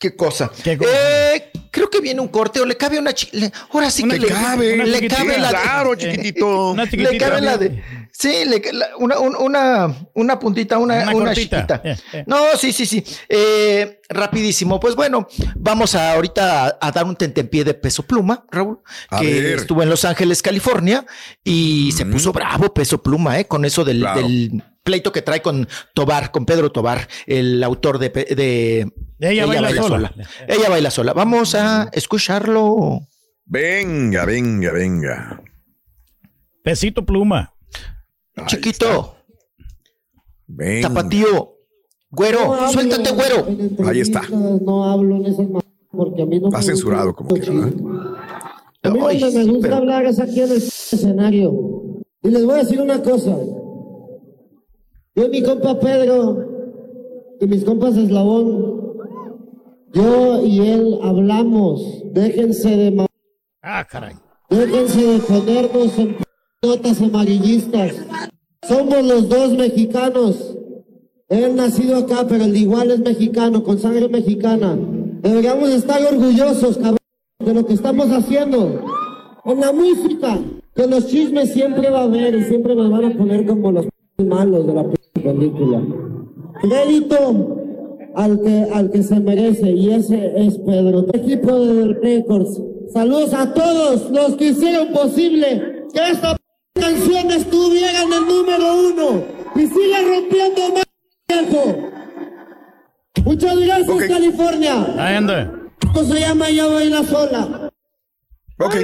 ¿Qué 0.01 0.15
cosa? 0.15 0.49
Eh, 0.65 1.51
creo 1.73 1.91
que 1.91 2.01
viene 2.01 2.21
un 2.21 2.29
corte 2.29 2.61
o 2.61 2.65
le 2.65 2.77
cabe 2.77 3.01
una 3.01 3.13
chi- 3.13 3.31
le- 3.33 3.51
ahora 3.73 3.91
sí 3.91 4.07
que 4.09 4.17
le 4.17 4.29
cabe, 4.29 4.77
le 4.77 4.99
una 5.07 5.09
cabe 5.09 5.39
la 5.39 5.51
Claro, 5.51 5.95
chiquitito. 5.97 6.77
Le 6.93 7.19
cabe 7.19 7.41
la 7.41 7.59
de 7.59 7.83
sí, 8.19 8.45
le, 8.47 8.61
la- 8.73 8.97
una, 8.99 9.19
un- 9.19 9.37
una, 9.37 9.95
una 10.15 10.39
puntita, 10.39 10.79
una, 10.79 10.95
Una 11.03 11.15
una, 11.15 11.25
cortita. 11.27 11.57
chiquita. 11.57 11.81
Eh, 11.85 11.97
eh. 12.13 12.25
No, 12.27 12.37
sí, 12.57 12.73
sí, 12.73 12.85
sí. 12.87 13.05
Eh, 13.29 14.01
rapidísimo. 14.09 14.81
Pues 14.81 14.95
bueno, 14.97 15.27
vamos 15.57 15.95
a 15.95 16.15
ahorita 16.15 16.67
a, 16.67 16.79
a 16.81 16.91
dar 16.93 17.05
un 17.05 17.17
tentempié 17.17 17.65
de 17.65 17.75
peso 17.75 18.03
pluma, 18.03 18.45
Raúl, 18.51 18.81
A 19.11 19.21
que 19.21 19.27
ver. 19.43 19.59
estuvo 19.59 19.83
en 19.83 19.89
Los 19.91 20.05
Ángeles, 20.05 20.43
California, 20.43 21.07
y 21.45 21.93
se 21.93 22.05
puso 22.07 22.33
bravo 22.33 22.73
peso 22.75 23.03
pluma, 23.03 23.39
eh, 23.39 23.47
con 23.47 23.65
eso 23.65 23.85
del, 23.85 24.01
Claro. 24.01 24.23
del 24.23 24.63
pleito 24.83 25.13
que 25.13 25.23
trae 25.23 25.43
con 25.43 25.69
Tobar, 25.95 26.31
con 26.31 26.47
Pedro 26.47 26.73
Tobar, 26.73 27.09
el 27.27 27.63
autor 27.63 27.99
de, 27.99 28.11
pe- 28.11 28.35
de 28.35 28.91
Ella 29.21 29.45
baila 29.47 29.83
sola. 29.83 30.15
Ella 30.47 30.69
baila 30.71 30.91
sola. 30.91 31.13
Vamos 31.13 31.55
a 31.55 31.89
escucharlo. 31.93 33.01
Venga, 33.45 34.25
venga, 34.25 34.73
venga. 34.73 35.43
Pesito 36.63 37.05
pluma. 37.05 37.55
Chiquito, 38.47 39.15
Venga. 40.47 40.89
tapatío, 40.89 41.55
güero, 42.11 42.69
suéltate, 42.71 43.11
güero. 43.13 43.47
Ahí 43.89 44.01
está. 44.01 44.23
No 44.31 44.85
hablo 44.85 45.17
en 45.17 45.27
esas 45.27 45.47
porque 45.91 46.23
a 46.23 46.27
mí 46.27 46.39
no 46.41 46.49
Está 46.49 46.63
censurado 46.63 47.15
como 47.15 47.35
que, 47.35 47.51
¿verdad? 47.51 47.73
A 48.83 48.91
mí 48.91 49.01
Ay, 49.07 49.19
donde 49.19 49.39
me 49.39 49.45
gusta 49.47 49.63
pero- 49.63 49.77
hablar 49.77 50.07
es 50.07 50.21
aquí 50.21 50.41
en 50.41 50.51
el 50.51 50.57
escenario. 50.59 51.53
Y 52.23 52.29
les 52.31 52.45
voy 52.45 52.55
a 52.55 52.59
decir 52.59 52.81
una 52.81 53.03
cosa. 53.03 53.37
Yo 55.15 55.25
y 55.25 55.29
mi 55.29 55.43
compa 55.43 55.79
Pedro 55.81 56.45
y 57.41 57.47
mis 57.47 57.65
compas 57.65 57.97
Eslabón, 57.97 58.93
yo 59.93 60.45
y 60.45 60.61
él 60.61 60.99
hablamos. 61.03 62.03
Déjense 62.13 62.77
de 62.77 63.07
Ah, 63.63 63.85
caray. 63.91 64.15
Déjense 64.51 65.01
de 65.05 65.19
ponernos 65.19 65.99
en 65.99 66.17
notas 66.63 67.01
amarillistas. 67.01 67.95
Somos 68.67 69.05
los 69.05 69.29
dos 69.29 69.53
mexicanos. 69.53 70.57
Él 71.29 71.55
nacido 71.55 71.99
acá, 71.99 72.27
pero 72.29 72.45
el 72.45 72.57
igual 72.57 72.91
es 72.91 73.01
mexicano, 73.01 73.63
con 73.63 73.79
sangre 73.79 74.09
mexicana. 74.09 74.77
Deberíamos 75.23 75.69
estar 75.71 76.01
orgullosos, 76.03 76.77
cabrón, 76.79 76.99
de 77.45 77.55
lo 77.55 77.67
que 77.67 77.75
estamos 77.75 78.09
haciendo. 78.11 78.83
En 79.45 79.61
la 79.61 79.73
música, 79.73 80.39
que 80.75 80.87
los 80.87 81.07
chismes 81.07 81.53
siempre 81.53 81.91
va 81.91 82.01
a 82.01 82.05
haber 82.05 82.35
y 82.35 82.45
siempre 82.45 82.75
nos 82.75 82.91
van 82.91 83.05
a 83.05 83.17
poner 83.17 83.47
como 83.47 83.73
los 83.73 83.87
malos 84.19 84.67
de 84.67 84.75
la 84.75 84.85
película. 85.15 85.83
Crédito 86.61 87.57
al 88.15 88.41
que, 88.41 88.67
al 88.73 88.91
que 88.91 89.03
se 89.03 89.21
merece 89.21 89.71
y 89.71 89.91
ese 89.91 90.33
es 90.35 90.59
Pedro. 90.59 91.07
Equipo 91.13 91.61
de 91.61 91.95
Records. 91.95 92.61
Saludos 92.93 93.33
a 93.35 93.53
todos 93.53 94.11
los 94.11 94.35
que 94.37 94.49
hicieron 94.49 94.89
posible 94.89 95.87
que 95.93 96.01
esta 96.11 96.38
canción 96.81 97.31
estuviera 97.31 98.03
en 98.03 98.13
el 98.13 98.27
número 98.27 98.75
uno 98.75 99.25
y 99.55 99.67
siga 99.67 99.99
rompiendo 100.03 100.69
más 100.75 100.85
tiempo. 101.27 101.91
Muchas 103.25 103.57
gracias, 103.59 104.09
California. 104.09 104.87
Ahí 104.99 105.15
anda. 105.17 105.53
Esto 105.85 106.05
se 106.05 106.21
llama 106.21 106.51
Ya 106.51 106.67
Baila 106.67 107.05
Sola. 107.05 107.71
Ok. 108.59 108.75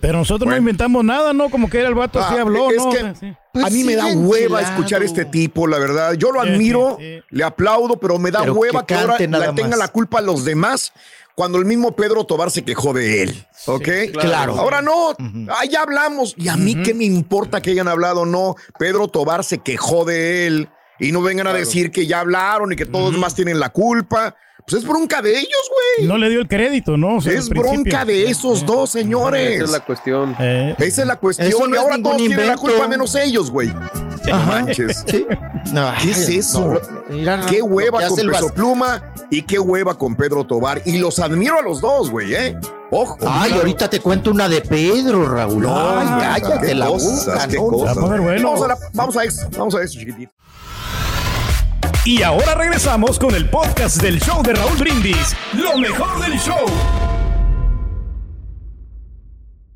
Pero 0.00 0.16
nosotros 0.16 0.48
no 0.48 0.56
inventamos 0.56 1.04
nada, 1.04 1.34
¿no? 1.34 1.50
Como 1.50 1.68
que 1.68 1.78
era 1.78 1.88
el 1.90 1.94
vato 1.94 2.18
así 2.20 2.34
Ah, 2.38 2.40
habló, 2.40 2.70
es 2.70 2.78
¿no? 2.78 2.90
que 2.90 3.14
Sí. 3.20 3.36
Pues 3.52 3.66
a 3.66 3.68
mí 3.70 3.84
me 3.84 3.96
da 3.96 4.04
sigue 4.04 4.16
hueva 4.16 4.60
enchilado. 4.60 4.74
escuchar 4.76 5.02
a 5.02 5.04
este 5.04 5.24
tipo, 5.26 5.66
la 5.66 5.78
verdad. 5.78 6.14
Yo 6.14 6.32
lo 6.32 6.40
admiro, 6.40 6.96
sí, 6.98 7.16
sí. 7.18 7.22
le 7.30 7.44
aplaudo, 7.44 7.98
pero 7.98 8.18
me 8.18 8.30
da 8.30 8.40
Pero 8.40 8.54
hueva 8.54 8.86
que 8.86 8.94
que, 8.94 9.00
ahora 9.00 9.18
la 9.18 9.54
tenga 9.54 9.76
la 9.76 9.88
culpa 9.88 10.18
a 10.18 10.22
los 10.22 10.44
demás 10.44 10.92
cuando 11.40 11.56
el 11.56 11.64
mismo 11.64 11.96
Pedro 11.96 12.24
Tobar 12.24 12.50
se 12.50 12.64
quejó 12.64 12.92
de 12.92 13.22
él. 13.22 13.46
¿Ok? 13.64 13.88
claro. 14.12 14.58
Ahora 14.58 14.82
no, 14.82 15.12
ah, 15.48 15.64
ya 15.64 15.80
hablamos. 15.80 16.34
Y 16.36 16.48
a 16.48 16.56
mí 16.58 16.74
qué 16.82 16.92
me 16.92 17.04
importa 17.04 17.62
que 17.62 17.70
hayan 17.70 17.88
hablado 17.88 18.20
o 18.20 18.26
no. 18.26 18.56
Pedro 18.78 19.08
Tobar 19.08 19.42
se 19.42 19.56
quejó 19.56 20.04
de 20.04 20.46
él. 20.46 20.68
Y 20.98 21.12
no 21.12 21.22
vengan 21.22 21.46
a 21.46 21.54
decir 21.54 21.92
que 21.92 22.06
ya 22.06 22.20
hablaron 22.20 22.74
y 22.74 22.76
que 22.76 22.84
todos 22.84 23.16
más 23.16 23.34
tienen 23.34 23.58
la 23.58 23.70
culpa. 23.70 24.36
Pues 24.66 24.82
es 24.82 24.88
bronca 24.88 25.20
de 25.22 25.30
ellos, 25.38 25.70
güey. 25.98 26.08
No 26.08 26.18
le 26.18 26.28
dio 26.30 26.40
el 26.40 26.48
crédito, 26.48 26.96
¿no? 26.96 27.16
O 27.16 27.20
sea, 27.20 27.32
es 27.32 27.48
bronca 27.48 28.04
de 28.04 28.30
esos 28.30 28.64
dos, 28.66 28.90
señores. 28.90 29.56
Esa 29.56 29.64
es 29.64 29.70
la 29.70 29.80
cuestión. 29.80 30.36
Eh, 30.38 30.74
Esa 30.78 31.02
es 31.02 31.06
la 31.08 31.16
cuestión. 31.16 31.48
Eso 31.48 31.66
no 31.66 31.74
y 31.74 31.78
ahora 31.78 31.96
todos 32.02 32.16
tienen 32.16 32.36
la 32.38 32.42
invento. 32.44 32.60
culpa 32.62 32.88
menos 32.88 33.14
ellos, 33.14 33.50
güey. 33.50 33.68
No 33.68 34.36
manches. 34.46 35.04
Sí. 35.06 35.26
No, 35.72 35.92
¿Qué 36.02 36.10
es 36.10 36.28
eso? 36.28 36.74
no, 36.74 36.80
mira, 37.16 37.40
qué 37.48 37.62
hueva 37.62 38.06
con 38.06 38.16
Peso 38.16 38.52
Pluma 38.54 39.12
y 39.30 39.42
qué 39.42 39.58
hueva 39.58 39.96
con 39.98 40.14
Pedro 40.14 40.44
Tobar. 40.44 40.82
Y 40.84 40.98
los 40.98 41.18
admiro 41.18 41.58
a 41.58 41.62
los 41.62 41.80
dos, 41.80 42.10
güey, 42.10 42.34
¿eh? 42.34 42.56
Ojo. 42.92 43.16
Ay, 43.26 43.52
ahorita 43.52 43.88
te 43.88 44.00
cuento 44.00 44.30
una 44.30 44.48
de 44.48 44.60
Pedro, 44.62 45.26
Raúl. 45.28 45.66
Ay, 45.68 46.06
cállate 46.42 46.74
la 46.74 46.88
boca, 46.88 47.46
qué 47.48 47.56
¿no? 47.56 47.66
cosas. 47.68 47.96
Va 47.96 48.00
a 48.02 48.04
poner 48.04 48.20
bueno. 48.20 48.48
Vamos 48.50 48.64
a, 48.64 48.68
la- 48.68 48.78
vamos 48.92 49.16
a 49.16 49.24
eso, 49.24 49.48
vamos 49.56 49.74
a 49.74 49.82
eso, 49.82 49.98
chiquitito. 49.98 50.32
Y 52.04 52.22
ahora 52.22 52.54
regresamos 52.54 53.18
con 53.18 53.34
el 53.34 53.48
podcast 53.50 54.00
del 54.00 54.18
show 54.20 54.42
de 54.42 54.54
Raúl 54.54 54.78
Brindis. 54.78 55.36
Lo 55.52 55.76
mejor 55.76 56.20
del 56.22 56.38
show. 56.38 56.64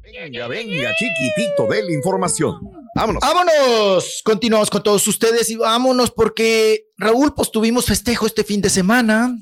Venga, 0.02 0.48
venga, 0.48 0.90
chiquitito 0.96 1.66
de 1.68 1.82
la 1.82 1.92
información. 1.92 2.58
Vámonos. 2.94 3.20
Vámonos. 3.20 4.22
Continuamos 4.24 4.70
con 4.70 4.82
todos 4.82 5.06
ustedes 5.06 5.50
y 5.50 5.56
vámonos 5.56 6.10
porque 6.12 6.86
Raúl, 6.96 7.34
pues 7.34 7.50
tuvimos 7.50 7.84
festejo 7.84 8.26
este 8.26 8.42
fin 8.42 8.62
de 8.62 8.70
semana. 8.70 9.36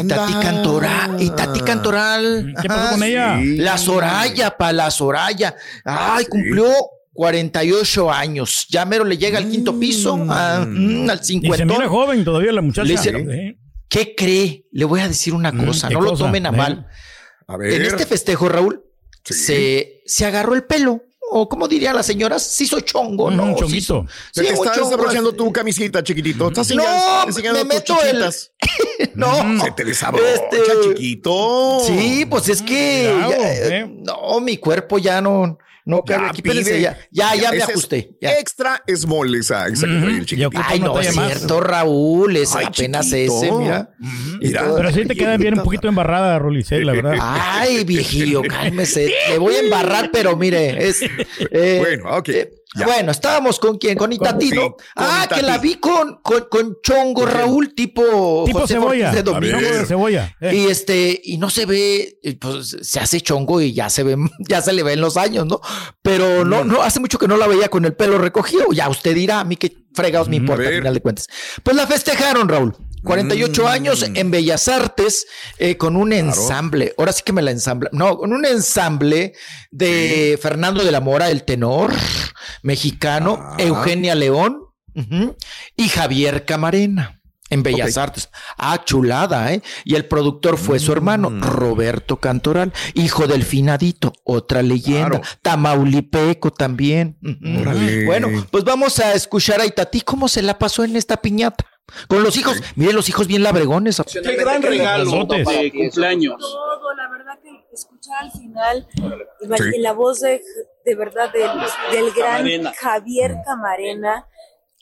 Y 0.00 0.06
Tati 0.06 0.32
Cantoral, 0.34 1.22
y 1.22 1.30
Tati 1.30 1.60
Cantoral. 1.60 2.54
¿Qué 2.60 2.68
pasó 2.68 2.92
con 2.94 3.02
ella? 3.04 3.38
sí. 3.40 3.56
La 3.58 3.78
Soraya, 3.78 4.56
pa, 4.56 4.72
la 4.72 4.90
Soraya. 4.90 5.54
Ay, 5.84 6.24
cumplió 6.26 6.72
48 7.12 8.10
años. 8.10 8.66
Ya 8.68 8.84
mero 8.84 9.04
le 9.04 9.18
llega 9.18 9.38
al 9.38 9.48
quinto 9.50 9.78
piso, 9.78 10.14
a- 10.28 10.64
mm, 10.66 11.10
al 11.10 11.16
Y 11.16 11.20
se 11.20 11.24
50. 11.32 11.64
mira 11.64 11.88
joven 11.88 12.24
todavía 12.24 12.52
la 12.52 12.62
muchacha. 12.62 12.84
Le 12.86 12.94
hicieron- 12.94 13.30
Sí. 13.30 13.58
¿Qué 13.88 14.14
cree? 14.16 14.64
Le 14.72 14.84
voy 14.86 15.00
a 15.00 15.08
decir 15.08 15.34
una 15.34 15.52
cosa, 15.52 15.88
¿qué 15.88 15.94
no 15.94 16.00
lo 16.00 16.10
cosa? 16.10 16.24
tomen 16.24 16.46
a 16.46 16.48
Eh. 16.48 16.52
mal. 16.52 16.86
A 17.46 17.56
ver. 17.58 17.72
En 17.74 17.82
este 17.82 18.06
festejo, 18.06 18.48
Raúl, 18.48 18.82
se, 19.22 20.02
se 20.06 20.24
agarró 20.24 20.54
el 20.54 20.64
pelo. 20.64 21.02
O 21.34 21.48
como 21.48 21.66
dirían 21.66 21.96
las 21.96 22.04
señoras, 22.04 22.42
se 22.42 22.64
hizo 22.64 22.80
chongo, 22.80 23.30
Mm, 23.30 23.36
¿no? 23.36 23.44
un 23.44 23.54
Se 23.54 23.60
chonguito. 23.60 23.78
hizo- 23.78 24.06
Se 24.32 24.40
sí, 24.42 24.46
te 24.48 24.52
un 24.52 24.66
está 24.66 24.74
chongo, 24.78 24.90
desabrochando 24.90 25.32
tu 25.34 25.50
camisita, 25.52 26.02
chiquitito. 26.02 26.48
Estás 26.48 26.68
No, 26.74 26.82
enseñando- 27.26 27.64
me 27.64 27.80
tus 27.80 27.94
meto 27.96 28.02
el- 28.02 28.08
chiquitas. 28.10 28.52
No. 29.14 29.64
Se 29.64 29.70
te 29.72 29.84
desabrocha, 29.84 30.26
Este- 30.34 30.58
chiquito. 30.88 31.80
Sí, 31.86 32.26
pues 32.28 32.48
es 32.50 32.60
que 32.62 33.14
ya, 33.30 33.52
eh, 33.52 33.78
eh. 33.80 33.96
no, 34.04 34.40
mi 34.40 34.58
cuerpo 34.58 34.98
ya 34.98 35.20
no, 35.22 35.56
no 35.84 36.02
cabe 36.02 36.28
aquí. 36.28 36.42
Espérense, 36.44 36.70
pide. 36.72 36.80
ya, 36.82 36.98
ya, 37.10 37.34
ya 37.34 37.50
me 37.52 37.62
ajusté. 37.62 38.10
ya. 38.20 38.38
Extra 38.38 38.82
small 38.94 39.34
esa, 39.34 39.66
esa 39.68 39.86
que 39.86 39.92
trae 39.94 40.16
el 40.18 40.26
chiquitito. 40.26 40.62
Ay, 40.64 40.80
no 40.80 40.98
es 41.00 41.12
cierto, 41.12 41.60
Raúl, 41.60 42.36
es 42.36 42.54
Ay, 42.54 42.66
apenas 42.66 43.06
chiquito. 43.10 43.38
ese, 43.42 43.52
mira. 43.52 43.90
Mira. 44.40 44.72
Pero 44.76 44.92
sí 44.92 45.04
te 45.06 45.14
queda 45.16 45.36
bien 45.36 45.58
un 45.58 45.64
poquito 45.64 45.88
embarrada, 45.88 46.38
Rolicel, 46.38 46.86
la 46.86 46.92
verdad. 46.92 47.14
Ay, 47.20 47.84
viejillo, 47.84 48.42
cálmese. 48.42 49.12
Le 49.30 49.38
voy 49.38 49.54
a 49.54 49.60
embarrar, 49.60 50.10
pero 50.12 50.36
mire, 50.36 50.88
es. 50.88 51.02
eh, 51.50 51.76
Bueno, 51.80 52.16
ok. 52.16 52.28
eh, 52.30 52.50
ya. 52.74 52.86
Bueno, 52.86 53.12
estábamos 53.12 53.58
con 53.58 53.78
quién, 53.78 53.96
con 53.98 54.12
Itatí, 54.12 54.50
Sí, 54.50 54.58
ah, 54.96 55.22
Itatí. 55.24 55.40
que 55.40 55.46
la 55.46 55.58
vi 55.58 55.74
con, 55.76 56.20
con, 56.22 56.46
con 56.50 56.78
Chongo 56.82 57.26
Raúl, 57.26 57.74
tipo, 57.74 58.44
Tipo 58.46 58.60
José 58.60 58.74
cebolla. 58.74 59.12
De 59.12 59.22
de 59.22 60.30
eh. 60.40 60.54
Y 60.54 60.66
este, 60.66 61.20
y 61.24 61.38
no 61.38 61.50
se 61.50 61.66
ve, 61.66 62.18
pues 62.40 62.76
se 62.82 63.00
hace 63.00 63.20
chongo 63.20 63.60
y 63.60 63.72
ya 63.72 63.90
se 63.90 64.02
ve, 64.02 64.16
ya 64.48 64.62
se 64.62 64.72
le 64.72 64.82
ven 64.82 65.00
los 65.00 65.16
años, 65.16 65.46
¿no? 65.46 65.60
Pero 66.02 66.44
Mm. 66.44 66.48
no, 66.48 66.64
no, 66.64 66.82
hace 66.82 67.00
mucho 67.00 67.18
que 67.18 67.28
no 67.28 67.36
la 67.36 67.46
veía 67.46 67.68
con 67.68 67.84
el 67.84 67.94
pelo 67.94 68.18
recogido. 68.18 68.66
Ya 68.72 68.88
usted 68.88 69.14
dirá, 69.14 69.40
a 69.40 69.44
mí 69.44 69.56
qué 69.56 69.76
fregados 69.94 70.28
me 70.28 70.38
Mm, 70.38 70.42
importa, 70.42 70.68
al 70.68 70.74
final 70.76 70.94
de 70.94 71.00
cuentas. 71.00 71.26
Pues 71.62 71.76
la 71.76 71.86
festejaron, 71.86 72.48
Raúl. 72.48 72.74
48 73.04 73.62
Mm. 73.64 73.66
años 73.66 74.02
en 74.14 74.30
Bellas 74.30 74.68
Artes 74.68 75.26
eh, 75.58 75.76
con 75.76 75.96
un 75.96 76.12
ensamble. 76.12 76.94
Ahora 76.98 77.12
sí 77.12 77.22
que 77.24 77.32
me 77.32 77.42
la 77.42 77.50
ensambla. 77.50 77.90
No, 77.92 78.16
con 78.18 78.32
un 78.32 78.44
ensamble 78.44 79.34
de 79.70 80.38
Fernando 80.40 80.84
de 80.84 80.92
la 80.92 81.00
Mora, 81.00 81.30
el 81.30 81.44
tenor 81.44 81.92
mexicano, 82.62 83.38
Ah. 83.40 83.56
Eugenia 83.58 84.14
León 84.14 84.60
y 85.76 85.88
Javier 85.88 86.44
Camarena. 86.44 87.18
En 87.50 87.62
Bellas. 87.62 87.98
Artes. 87.98 88.30
Ah, 88.56 88.82
chulada, 88.82 89.52
¿eh? 89.52 89.60
Y 89.84 89.94
el 89.96 90.06
productor 90.06 90.56
fue 90.56 90.78
su 90.78 90.90
hermano, 90.90 91.28
Mm. 91.28 91.42
Roberto 91.42 92.16
Cantoral, 92.18 92.72
hijo 92.94 93.26
del 93.26 93.44
finadito, 93.44 94.14
otra 94.24 94.62
leyenda. 94.62 95.20
Claro. 95.20 95.24
Tamaulipeco 95.42 96.50
también. 96.50 97.18
Bueno, 98.06 98.28
pues 98.50 98.64
vamos 98.64 98.98
a 99.00 99.12
escuchar 99.12 99.60
a 99.60 99.66
Itatí 99.66 100.00
cómo 100.00 100.28
se 100.28 100.40
la 100.40 100.58
pasó 100.58 100.82
en 100.82 100.96
esta 100.96 101.18
piñata. 101.18 101.66
Con 102.08 102.22
los 102.22 102.36
hijos, 102.36 102.56
miren 102.76 102.96
los 102.96 103.08
hijos 103.08 103.26
bien 103.26 103.42
labregones. 103.42 104.00
Qué 104.10 104.36
gran 104.36 104.62
regalo 104.62 105.24
de 105.26 105.70
cumpleaños. 105.72 106.38
todo, 106.40 106.94
la 106.94 107.08
verdad 107.10 107.38
que 107.42 107.50
escuchar 107.72 108.24
al 108.24 108.32
final 108.32 108.88
y 109.40 109.62
Sí. 109.62 109.78
la 109.78 109.92
voz 109.92 110.20
de, 110.20 110.42
de 110.84 110.94
verdad 110.94 111.30
del, 111.32 111.50
del 111.92 112.12
gran 112.14 112.36
Camarena. 112.38 112.72
Javier 112.78 113.36
Camarena. 113.44 114.26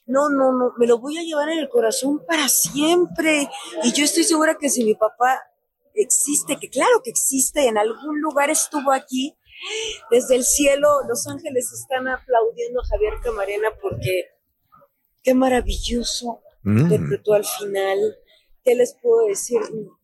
No, 0.06 0.28
no, 0.28 0.52
no, 0.52 0.72
me 0.76 0.86
lo 0.86 0.98
voy 0.98 1.18
a 1.18 1.22
llevar 1.22 1.48
en 1.50 1.58
el 1.60 1.68
corazón 1.68 2.24
para 2.26 2.48
siempre. 2.48 3.48
Y 3.84 3.92
yo 3.92 4.04
estoy 4.04 4.24
segura 4.24 4.56
que 4.58 4.68
si 4.68 4.84
mi 4.84 4.94
papá 4.94 5.40
existe, 5.94 6.58
que 6.58 6.68
claro 6.68 7.00
que 7.02 7.10
existe, 7.10 7.66
en 7.66 7.78
algún 7.78 8.20
lugar 8.20 8.50
estuvo 8.50 8.92
aquí, 8.92 9.36
desde 10.10 10.36
el 10.36 10.44
cielo 10.44 10.88
los 11.08 11.26
ángeles 11.26 11.70
están 11.72 12.08
aplaudiendo 12.08 12.80
a 12.80 12.84
Javier 12.86 13.14
Camarena 13.22 13.68
porque 13.80 14.30
qué 15.22 15.34
maravilloso 15.34 16.40
Mm. 16.62 16.80
interpretó 16.80 17.34
al 17.34 17.44
final. 17.44 17.98
¿Qué 18.62 18.74
les 18.74 18.94
puedo 19.02 19.26
decir? 19.26 19.58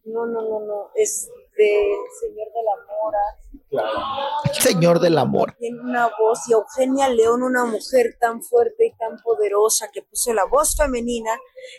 No, 0.05 0.27
no, 0.27 0.41
no, 0.43 0.61
no. 0.67 0.91
Es 0.95 1.29
del 1.59 1.85
Señor 2.21 2.47
de 2.49 2.63
la 2.65 3.83
Mora. 3.83 4.53
Señor 4.59 5.01
del 5.01 5.19
amor. 5.19 5.55
Tiene 5.59 5.81
una 5.81 6.09
voz. 6.19 6.41
Y 6.49 6.53
Eugenia 6.53 7.09
León, 7.11 7.43
una 7.43 7.65
mujer 7.67 8.17
tan 8.21 8.43
fuerte 8.43 8.87
y 8.87 8.97
tan 8.97 9.19
poderosa 9.23 9.91
que 9.93 10.03
puso 10.03 10.33
la 10.33 10.45
voz 10.45 10.75
femenina 10.77 11.31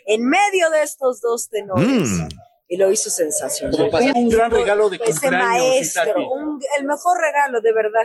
en 0.06 0.24
medio 0.28 0.70
de 0.70 0.82
estos 0.82 1.20
dos 1.20 1.48
tenores. 1.48 1.86
Mm. 1.86 2.28
Y 2.68 2.76
lo 2.76 2.90
hizo 2.92 3.08
sensacional. 3.10 3.90
Un 4.14 4.28
gran 4.28 4.50
regalo 4.50 4.90
de 4.90 4.96
Ese 4.96 5.12
cumpleaños, 5.22 5.48
maestro, 5.50 6.30
un- 6.32 6.60
el 6.78 6.84
mejor 6.84 7.18
regalo, 7.20 7.60
de 7.60 7.72
verdad. 7.72 8.04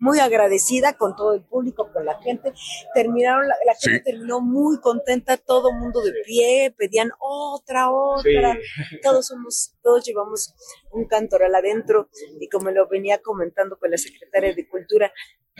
Muy 0.00 0.20
agradecida 0.20 0.96
con 0.96 1.16
todo 1.16 1.34
el 1.34 1.42
público, 1.42 1.90
con 1.92 2.04
la 2.04 2.18
gente. 2.20 2.52
Terminaron, 2.94 3.48
la, 3.48 3.56
la 3.66 3.74
gente 3.74 3.98
Sí. 3.98 4.04
terminó 4.04 4.40
muy 4.40 4.80
contenta, 4.80 5.36
todo 5.36 5.72
mundo 5.72 6.00
de 6.02 6.12
pie, 6.24 6.74
pedían 6.76 7.10
otra, 7.18 7.90
otra. 7.90 8.56
Todos 9.02 9.26
somos, 9.26 9.74
todos 9.82 10.04
llevamos 10.04 10.54
un 10.92 11.06
cantoral 11.06 11.54
adentro 11.54 12.08
y 12.40 12.48
como 12.48 12.70
lo 12.70 12.86
venía 12.88 13.18
comentando 13.22 13.78
con 13.78 13.90
la 13.90 13.98
secretaria 13.98 14.54
de 14.54 14.68
Cultura, 14.68 15.12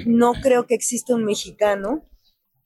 no 0.07 0.33
creo 0.43 0.67
que 0.67 0.75
exista 0.75 1.15
un 1.15 1.25
mexicano 1.25 2.05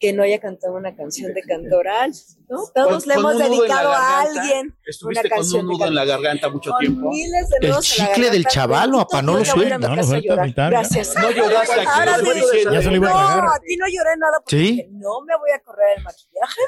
que 0.03 0.13
no 0.13 0.25
haya 0.25 0.41
cantado 0.41 0.75
una 0.75 0.97
canción 0.97 1.33
de 1.33 1.43
cantoral, 1.43 2.13
¿no? 2.49 2.59
Todos 2.75 3.05
Con- 3.05 3.09
le 3.09 3.15
con 3.15 3.23
hemos 3.23 3.35
un 3.37 3.39
dedicado 3.39 3.93
a 3.93 4.21
alguien 4.23 4.77
Estuviste 4.85 5.21
una 5.21 5.31
con 5.31 5.39
canción 5.39 5.61
un 5.61 5.67
de 5.69 5.73
nudo 5.75 5.87
en 5.87 5.95
la 5.95 6.05
garganta 6.05 6.49
mucho 6.51 6.71
Con 6.73 6.81
tiempo. 6.81 7.09
miles 7.11 7.49
de 7.49 7.69
El 7.69 7.77
chicle 7.79 8.31
del 8.31 8.45
Bendito 8.47 8.99
apa, 8.99 9.23
no 9.23 9.39
lo 9.39 9.45
suelta. 9.45 9.79
No 9.79 9.95
lo 9.95 10.03
a. 10.03 10.71
Gracias. 10.71 11.15
No 11.15 11.31
lloraste 11.31 11.73
aquí, 11.81 11.87
Ahora 11.89 12.17
lo 12.19 12.25
estoy 12.25 12.35
sí. 12.35 12.41
diciendo. 12.47 12.73
Ya 12.73 12.83
se 12.83 12.91
lo 12.91 12.97
iba 12.97 13.09
a 13.11 13.37
No, 13.43 13.53
aquí 13.53 13.77
no 13.77 13.87
lloré 13.87 14.17
nada 14.19 14.39
porque 14.41 14.57
Sí. 14.57 14.87
no 14.91 15.21
me 15.25 15.37
voy 15.39 15.51
a 15.55 15.61
correr 15.63 15.99
el 15.99 16.03
maquillaje. 16.03 16.61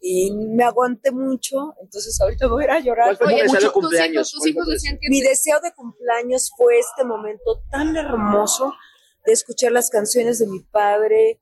Y 0.00 0.30
me 0.32 0.62
aguanté 0.62 1.10
mucho, 1.10 1.74
entonces 1.82 2.20
ahorita 2.20 2.46
voy 2.46 2.62
a 2.62 2.66
ir 2.66 2.70
a 2.70 2.78
llorar. 2.80 3.06
¿Cuál 3.06 3.16
fue 3.16 3.26
tu 3.26 3.32
Oye, 3.34 3.44
mucho- 3.48 3.72
cumpleaños? 3.72 4.30
tus 4.30 4.46
hijos 4.46 4.66
decían 4.68 4.98
que 5.00 5.08
Mi 5.10 5.20
deseo 5.20 5.58
de 5.60 5.72
cumpleaños 5.74 6.52
fue 6.56 6.78
este 6.78 7.02
momento 7.02 7.64
tan 7.72 7.96
hermoso 7.96 8.72
de 9.24 9.32
escuchar 9.32 9.72
las 9.72 9.90
canciones 9.90 10.38
de 10.38 10.46
mi 10.46 10.60
padre 10.60 11.40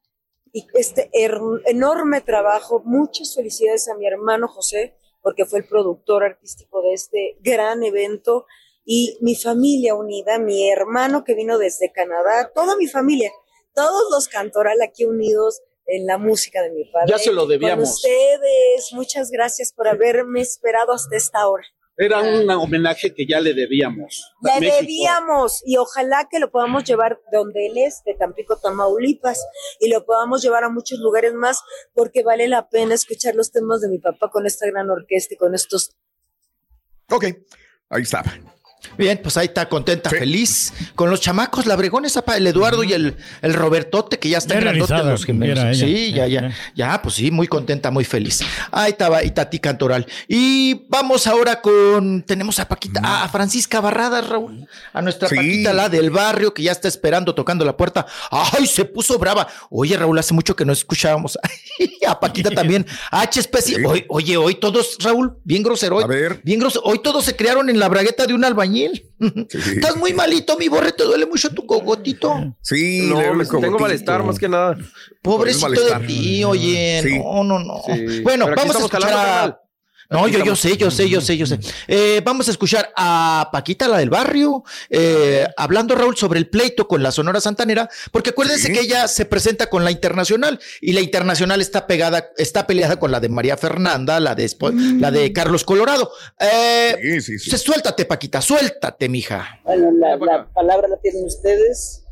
y 0.55 0.67
este 0.75 1.11
enorme 1.67 2.21
trabajo. 2.21 2.81
Muchas 2.85 3.35
felicidades 3.35 3.89
a 3.89 3.97
mi 3.97 4.07
hermano 4.07 4.47
José, 4.47 4.97
porque 5.21 5.45
fue 5.45 5.59
el 5.59 5.67
productor 5.67 6.23
artístico 6.23 6.81
de 6.81 6.93
este 6.93 7.37
gran 7.41 7.83
evento, 7.83 8.47
y 8.87 9.19
mi 9.21 9.35
familia 9.35 9.95
unida, 9.95 10.39
mi 10.39 10.71
hermano 10.71 11.25
que 11.25 11.35
vino 11.35 11.59
desde 11.59 11.91
Canadá, 11.91 12.53
toda 12.55 12.77
mi 12.77 12.87
familia, 12.87 13.33
todos 13.75 14.05
los 14.13 14.29
cantoral 14.29 14.81
aquí 14.83 15.05
unidos 15.05 15.63
en 15.87 16.07
la 16.07 16.19
música 16.19 16.63
de 16.63 16.71
mi 16.71 16.85
padre. 16.85 17.09
Ya 17.09 17.19
se 17.19 17.33
lo 17.33 17.47
debíamos. 17.47 17.85
Con 17.85 17.93
ustedes, 17.95 18.93
muchas 18.93 19.31
gracias 19.31 19.73
por 19.73 19.89
haberme 19.89 20.41
esperado 20.41 20.93
hasta 20.93 21.17
esta 21.17 21.49
hora. 21.49 21.65
Era 21.97 22.21
un 22.21 22.51
homenaje 22.51 23.15
que 23.15 23.25
ya 23.27 23.41
le 23.41 23.55
debíamos. 23.55 24.35
Le 24.43 24.61
México. 24.61 24.77
debíamos 24.81 25.63
y 25.65 25.77
ojalá 25.77 26.29
que 26.31 26.41
lo 26.41 26.51
podamos 26.51 26.85
llevar 26.85 27.21
donde 27.33 27.67
él 27.67 27.79
es, 27.79 28.03
de 28.05 28.15
Tampico, 28.15 28.57
Tamaulipas, 28.57 29.41
y 29.79 29.89
lo 29.89 30.05
podamos 30.05 30.43
llevar 30.43 30.65
a 30.65 30.71
muchos 30.71 30.99
lugares 30.99 31.35
más 31.35 31.61
porque 31.95 32.23
vale 32.23 32.49
la 32.49 32.69
pena 32.69 32.95
escuchar 32.95 33.35
los 33.37 33.53
temas 33.53 33.81
de 33.81 33.89
mi 33.89 33.99
papá 33.99 34.31
con 34.31 34.47
esta 34.47 34.67
gran 34.67 34.91
orquesta 34.91 35.35
y 35.35 35.37
con 35.37 35.55
estos 35.55 35.97
Ok, 37.11 37.25
ahí 37.91 38.03
estaba. 38.03 38.33
Bien, 38.99 39.19
pues 39.23 39.37
ahí 39.37 39.47
está 39.47 39.69
contenta, 39.69 40.11
feliz. 40.11 40.73
Con 40.95 41.11
los 41.11 41.21
chamacos, 41.21 41.67
labregones, 41.67 42.17
apa, 42.17 42.37
el 42.37 42.47
Eduardo 42.47 42.85
y 42.85 42.93
el, 42.93 43.17
el 43.43 43.55
Robertote, 43.55 44.19
que 44.19 44.29
ya 44.29 44.39
están 44.39 44.61
realizada, 44.63 45.11
los 45.11 45.25
gemelos. 45.25 45.77
Sí, 45.79 46.13
ya, 46.13 46.27
ya, 46.27 46.53
ya, 46.75 47.01
pues 47.03 47.17
sí, 47.17 47.31
muy 47.31 47.47
contenta, 47.49 47.91
muy 47.91 48.05
feliz. 48.05 48.41
Ahí 48.71 48.93
estaba 48.93 49.25
Itati 49.25 49.59
Cantoral. 49.59 50.07
Y 50.29 50.85
vamos 50.89 51.27
ahora 51.27 51.61
con, 51.61 52.23
tenemos 52.23 52.59
a 52.61 52.69
Paquita, 52.69 53.25
a 53.25 53.29
Francisca 53.29 53.81
Barrada, 53.81 54.21
Raúl, 54.21 54.69
a 54.93 55.03
nuestra 55.03 55.29
Sí. 55.29 55.37
Paquita, 55.37 55.73
la 55.73 55.89
del 55.89 56.11
barrio, 56.11 56.53
que 56.55 56.63
ya 56.63 56.73
está 56.73 56.87
esperando, 56.89 57.35
tocando 57.35 57.65
la 57.65 57.77
puerta. 57.77 58.07
¡Ay, 58.31 58.67
se 58.67 58.85
puso 58.85 59.19
brava! 59.19 59.49
Oye, 59.71 59.97
Raúl, 59.97 60.19
hace 60.19 60.35
mucho 60.35 60.55
que 60.55 60.65
no 60.65 60.73
escuchábamos 60.73 61.39
a 62.07 62.21
Paquita 62.21 62.51
también. 62.51 62.87
H 63.11 63.41
especie. 63.41 63.85
Hoy- 63.87 64.05
Oye, 64.09 64.37
hoy 64.37 64.55
todos, 64.57 64.99
Raúl, 65.01 65.37
bien 65.45 65.63
grosero. 65.63 65.97
Hoy, 65.97 66.05
A 66.05 66.07
ver. 66.07 66.41
Bien 66.45 66.61
grosero. 66.61 66.83
Hoy 66.85 67.01
todos 67.03 67.25
se 67.25 67.35
crearon 67.35 67.69
en 67.71 67.79
la 67.79 67.89
bragueta 67.89 68.27
de 68.27 68.35
un 68.35 68.45
albañil. 68.45 68.74
Estás 69.51 69.97
muy 69.97 70.13
malito, 70.13 70.57
mi 70.59 70.69
borre, 70.69 70.93
te 70.93 71.05
duele 71.05 71.27
mucho 71.27 71.51
tu 71.55 71.67
cogotito. 71.67 72.57
Sí, 72.61 73.09
No, 73.09 73.35
me- 73.35 73.45
tengo 73.47 73.79
malestar 73.79 74.23
más 74.25 74.39
que 74.39 74.49
nada. 74.49 74.77
Pobrecito 75.23 75.71
de 75.71 76.07
ti, 76.07 76.45
oye, 76.45 77.01
Sí. 77.03 77.19
no, 77.19 77.45
no, 77.45 77.59
no. 77.59 77.81
Sí. 77.87 78.21
Bueno, 78.23 78.45
Pero 78.47 78.57
vamos 78.57 78.77
a 78.77 78.79
escuchar 78.81 79.13
a. 79.13 79.61
No, 80.11 80.29
yo, 80.29 80.45
yo 80.45 80.55
sé, 80.55 80.77
yo 80.77 80.91
sé, 80.91 81.09
yo 81.09 81.21
sé, 81.21 81.37
yo 81.37 81.47
sé. 81.47 81.59
Eh, 81.89 82.21
vamos 82.25 82.47
a 82.49 82.51
escuchar 82.51 82.93
a 82.97 83.49
Paquita, 83.53 83.89
la 83.89 83.99
del 83.99 84.11
barrio, 84.11 84.63
eh, 84.91 85.47
hablando, 85.57 85.95
Raúl, 85.95 86.17
sobre 86.17 86.39
el 86.39 86.49
pleito 86.49 86.87
con 86.87 87.03
la 87.03 87.11
Sonora 87.11 87.41
Santanera, 87.41 87.89
porque 88.13 88.31
acuérdense 88.31 88.73
que 88.73 88.81
ella 88.81 89.09
se 89.09 89.25
presenta 89.25 89.69
con 89.69 89.85
la 89.85 89.91
Internacional 89.91 90.61
y 90.81 90.93
la 90.93 91.01
Internacional 91.01 91.61
está 91.61 91.87
pegada, 91.87 92.31
está 92.37 92.67
peleada 92.67 92.97
con 92.99 93.11
la 93.11 93.21
de 93.21 93.29
María 93.29 93.57
Fernanda, 93.57 94.21
la 94.21 94.35
de, 94.35 94.45
espo- 94.45 94.73
la 95.01 95.11
de 95.11 95.33
Carlos 95.33 95.65
Colorado. 95.65 96.11
Eh, 96.39 97.21
se- 97.21 97.59
Suéltate, 97.59 98.05
Paquita, 98.05 98.41
suéltate, 98.43 99.09
mija. 99.09 99.61
Bueno, 99.65 99.91
la, 99.93 100.17
la 100.17 100.47
palabra 100.53 100.87
la 100.89 100.99
tienen 100.99 101.25
ustedes. 101.25 102.03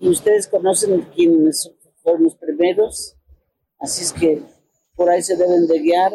Y 0.00 0.08
ustedes 0.08 0.46
conocen 0.48 1.02
quiénes 1.14 1.70
fueron 2.02 2.24
los 2.24 2.34
primeros. 2.36 3.16
Así 3.80 4.02
es 4.02 4.12
que 4.12 4.42
por 4.96 5.10
ahí 5.10 5.22
se 5.22 5.36
deben 5.36 5.66
de 5.66 5.78
guiar, 5.78 6.12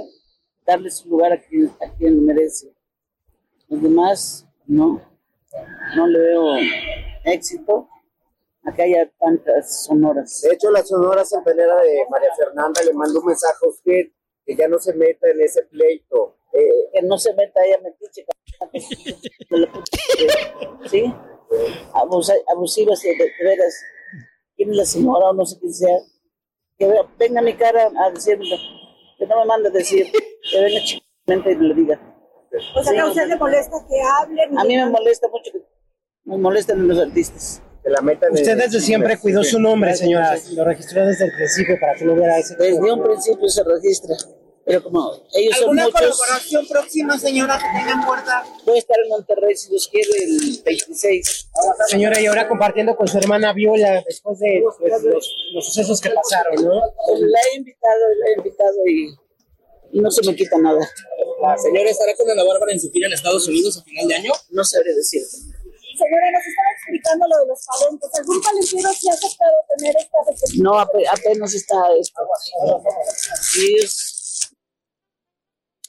darle 0.66 0.90
su 0.90 1.10
lugar 1.10 1.34
a 1.34 1.42
quien, 1.42 1.72
a 1.82 1.92
quien 1.96 2.24
merece. 2.26 2.74
Los 3.68 3.82
demás, 3.82 4.48
no. 4.66 5.02
No 5.96 6.08
le 6.08 6.20
veo 6.20 6.56
éxito 7.26 7.90
a 8.64 8.74
que 8.74 8.84
haya 8.84 9.12
tantas 9.20 9.86
sonoras. 9.86 10.42
De 10.42 10.54
hecho, 10.54 10.70
la 10.72 10.84
Sonora 10.84 11.26
Santanera 11.26 11.76
de 11.82 12.06
María 12.10 12.30
Fernanda 12.38 12.82
le 12.84 12.94
mandó 12.94 13.20
un 13.20 13.28
mensaje 13.28 13.66
a 13.66 13.68
usted 13.68 14.12
que 14.46 14.56
ya 14.56 14.68
no 14.68 14.80
se 14.80 14.94
meta 14.94 15.30
en 15.30 15.42
ese 15.42 15.64
pleito. 15.64 16.36
Eh, 16.54 16.90
que 16.94 17.02
no 17.04 17.18
se 17.18 17.34
meta 17.34 17.62
ella 17.64 17.80
metiche. 17.84 18.26
¿Sí? 20.90 21.14
Abusivas, 21.94 23.02
de, 23.02 23.10
de 23.10 23.32
veras. 23.44 23.76
¿Quién 24.56 24.72
es 24.72 24.78
la 24.78 24.86
señora 24.86 25.30
o 25.30 25.34
no 25.34 25.46
sé 25.46 25.60
quién 25.60 25.74
sea? 25.74 25.98
Que 26.80 26.88
vea- 26.88 27.06
venga 27.20 27.42
mi 27.42 27.54
cara 27.56 27.92
a 28.04 28.10
decirme, 28.12 28.46
que 29.18 29.26
no 29.28 29.40
me 29.42 29.46
mande 29.46 29.68
a 29.68 29.72
decir, 29.72 30.08
que 30.52 30.60
venga 30.62 30.80
chiquamente 30.82 31.52
y 31.52 31.56
le 31.56 31.74
diga. 31.76 32.00
O 32.76 32.82
sea, 32.84 32.94
que 32.94 33.00
a 33.00 33.06
usted 33.06 33.28
le 33.28 33.36
molesta 33.36 33.78
que 33.88 34.02
hablen. 34.02 34.58
A 34.58 34.64
mí 34.64 34.76
me 34.78 34.86
molesta 34.90 35.28
mucho 35.28 35.52
que 35.52 35.60
me 36.24 36.38
molestan 36.38 36.88
los 36.88 36.98
artistas. 36.98 37.62
Usted 38.32 38.58
desde 38.58 38.80
siempre 38.82 39.18
cuidó 39.20 39.44
su 39.44 39.60
nombre, 39.60 39.94
señora. 39.96 40.36
Lo 40.56 40.64
registró 40.66 41.06
desde 41.06 41.26
el 41.26 41.34
principio 41.36 41.76
para 41.80 41.96
que 41.96 42.06
no 42.06 42.14
hubiera 42.14 42.38
ese. 42.38 42.56
Desde 42.56 42.92
un 42.94 43.04
principio 43.04 43.48
se 43.50 43.64
registra. 43.64 44.16
Pero 44.70 44.84
como 44.84 45.12
ellos 45.34 45.56
son 45.58 45.64
¿Alguna 45.64 45.86
muchos. 45.86 46.00
colaboración 46.00 46.68
próxima, 46.68 47.18
señora, 47.18 47.58
que 47.58 47.66
tengan 47.80 48.06
puerta? 48.06 48.46
Voy 48.66 48.76
a 48.76 48.78
estar 48.78 48.98
en 49.04 49.10
Monterrey 49.10 49.58
si 49.58 49.68
Dios 49.70 49.88
quiere 49.88 50.10
el 50.26 50.62
26. 50.64 51.50
Señora, 51.88 52.22
y 52.22 52.28
ahora 52.28 52.48
compartiendo 52.48 52.96
con 52.96 53.08
su 53.08 53.18
hermana 53.18 53.52
Viola 53.52 54.04
después 54.06 54.38
de 54.38 54.62
pues, 54.78 55.04
los, 55.04 55.36
los 55.56 55.66
sucesos 55.66 56.00
que 56.00 56.12
pasaron, 56.12 56.64
¿no? 56.64 56.74
La 56.76 57.40
he 57.52 57.58
invitado, 57.58 58.00
la 58.20 58.26
he 58.30 58.34
invitado 58.38 58.76
y, 58.86 59.98
y 59.98 60.02
no 60.02 60.12
se 60.12 60.22
me 60.24 60.36
quita 60.36 60.56
nada. 60.60 60.88
La 61.42 61.58
señora 61.58 61.90
estará 61.90 62.14
con 62.16 62.30
Ana 62.30 62.44
Bárbara 62.44 62.72
en 62.72 62.80
su 62.80 62.92
gira 62.92 63.08
en 63.08 63.14
Estados 63.14 63.48
Unidos 63.48 63.76
a 63.76 63.84
final 63.84 64.08
de 64.08 64.14
año. 64.16 64.32
No 64.52 64.64
sabré 64.64 64.94
decir. 64.94 65.24
Señora, 65.26 66.32
nos 66.32 66.46
estaba 66.46 66.70
explicando 66.78 67.26
lo 67.28 67.38
de 67.40 67.48
los 67.48 67.60
talentos. 67.66 68.10
¿Algún 68.20 68.40
talentero 68.42 68.94
sí 68.94 69.10
ha 69.10 69.14
aceptado 69.14 69.52
tener 69.76 69.96
esta 69.98 70.18
representación? 70.20 70.64
No, 70.64 70.74
ape- 70.80 71.08
apenas 71.12 71.54
está 71.56 71.76
esto. 72.00 72.22
Y 73.60 73.84
es- 73.84 74.16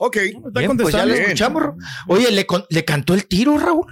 Ok. 0.02 0.16
Bien, 0.54 0.76
pues 0.78 0.94
ya 0.94 1.04
lo 1.04 1.12
escuchamos. 1.14 1.62
Oye, 2.08 2.30
le, 2.30 2.46
con- 2.46 2.64
le 2.70 2.84
cantó 2.86 3.12
el 3.12 3.26
tiro, 3.26 3.58
Raúl. 3.58 3.84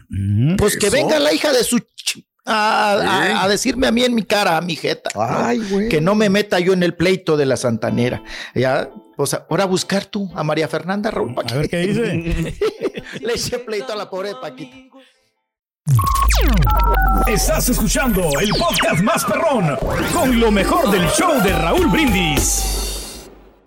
Pues 0.57 0.79
que 0.79 0.87
eso. 0.87 0.97
venga 0.97 1.19
la 1.19 1.33
hija 1.35 1.53
de 1.53 1.63
su... 1.63 1.77
ch- 1.79 2.25
A, 2.47 2.93
a- 2.95 3.43
a 3.45 3.49
decirme 3.49 3.87
a 3.87 3.93
mí 3.93 4.03
en 4.05 4.15
mi 4.15 4.23
cara, 4.23 4.57
a 4.57 4.63
mi 4.63 4.75
jeta. 4.75 5.11
¿no? 5.15 5.21
Que 5.91 6.01
no 6.01 6.15
me 6.15 6.31
meta 6.31 6.59
yo 6.61 6.73
en 6.73 6.83
el 6.83 6.95
pleito 6.95 7.37
de 7.37 7.45
la 7.45 7.59
Santanera. 7.59 8.23
Ya, 8.55 8.89
pues 9.19 9.35
ahora 9.35 9.67
buscar 9.67 10.07
tú 10.07 10.31
a 10.35 10.43
María 10.43 10.67
Fernanda, 10.67 11.11
Raúl. 11.11 11.35
A 11.47 11.55
ver 11.55 11.69
qué 11.69 11.77
dice. 11.87 12.55
Le 13.21 13.33
eché 13.35 13.59
pleito 13.59 13.93
a 13.93 13.97
la 13.97 14.09
pobre 14.09 14.33
Paquita. 14.41 14.77
Estás 17.27 17.69
escuchando 17.69 18.31
el 18.41 18.51
podcast 18.51 19.03
más 19.03 19.25
perrón 19.27 19.77
con 20.15 20.41
lo 20.41 20.51
mejor 20.51 20.91
del 20.91 21.07
show 21.11 21.43
de 21.43 21.53
Raúl 21.53 21.87
Brindis. 21.89 22.88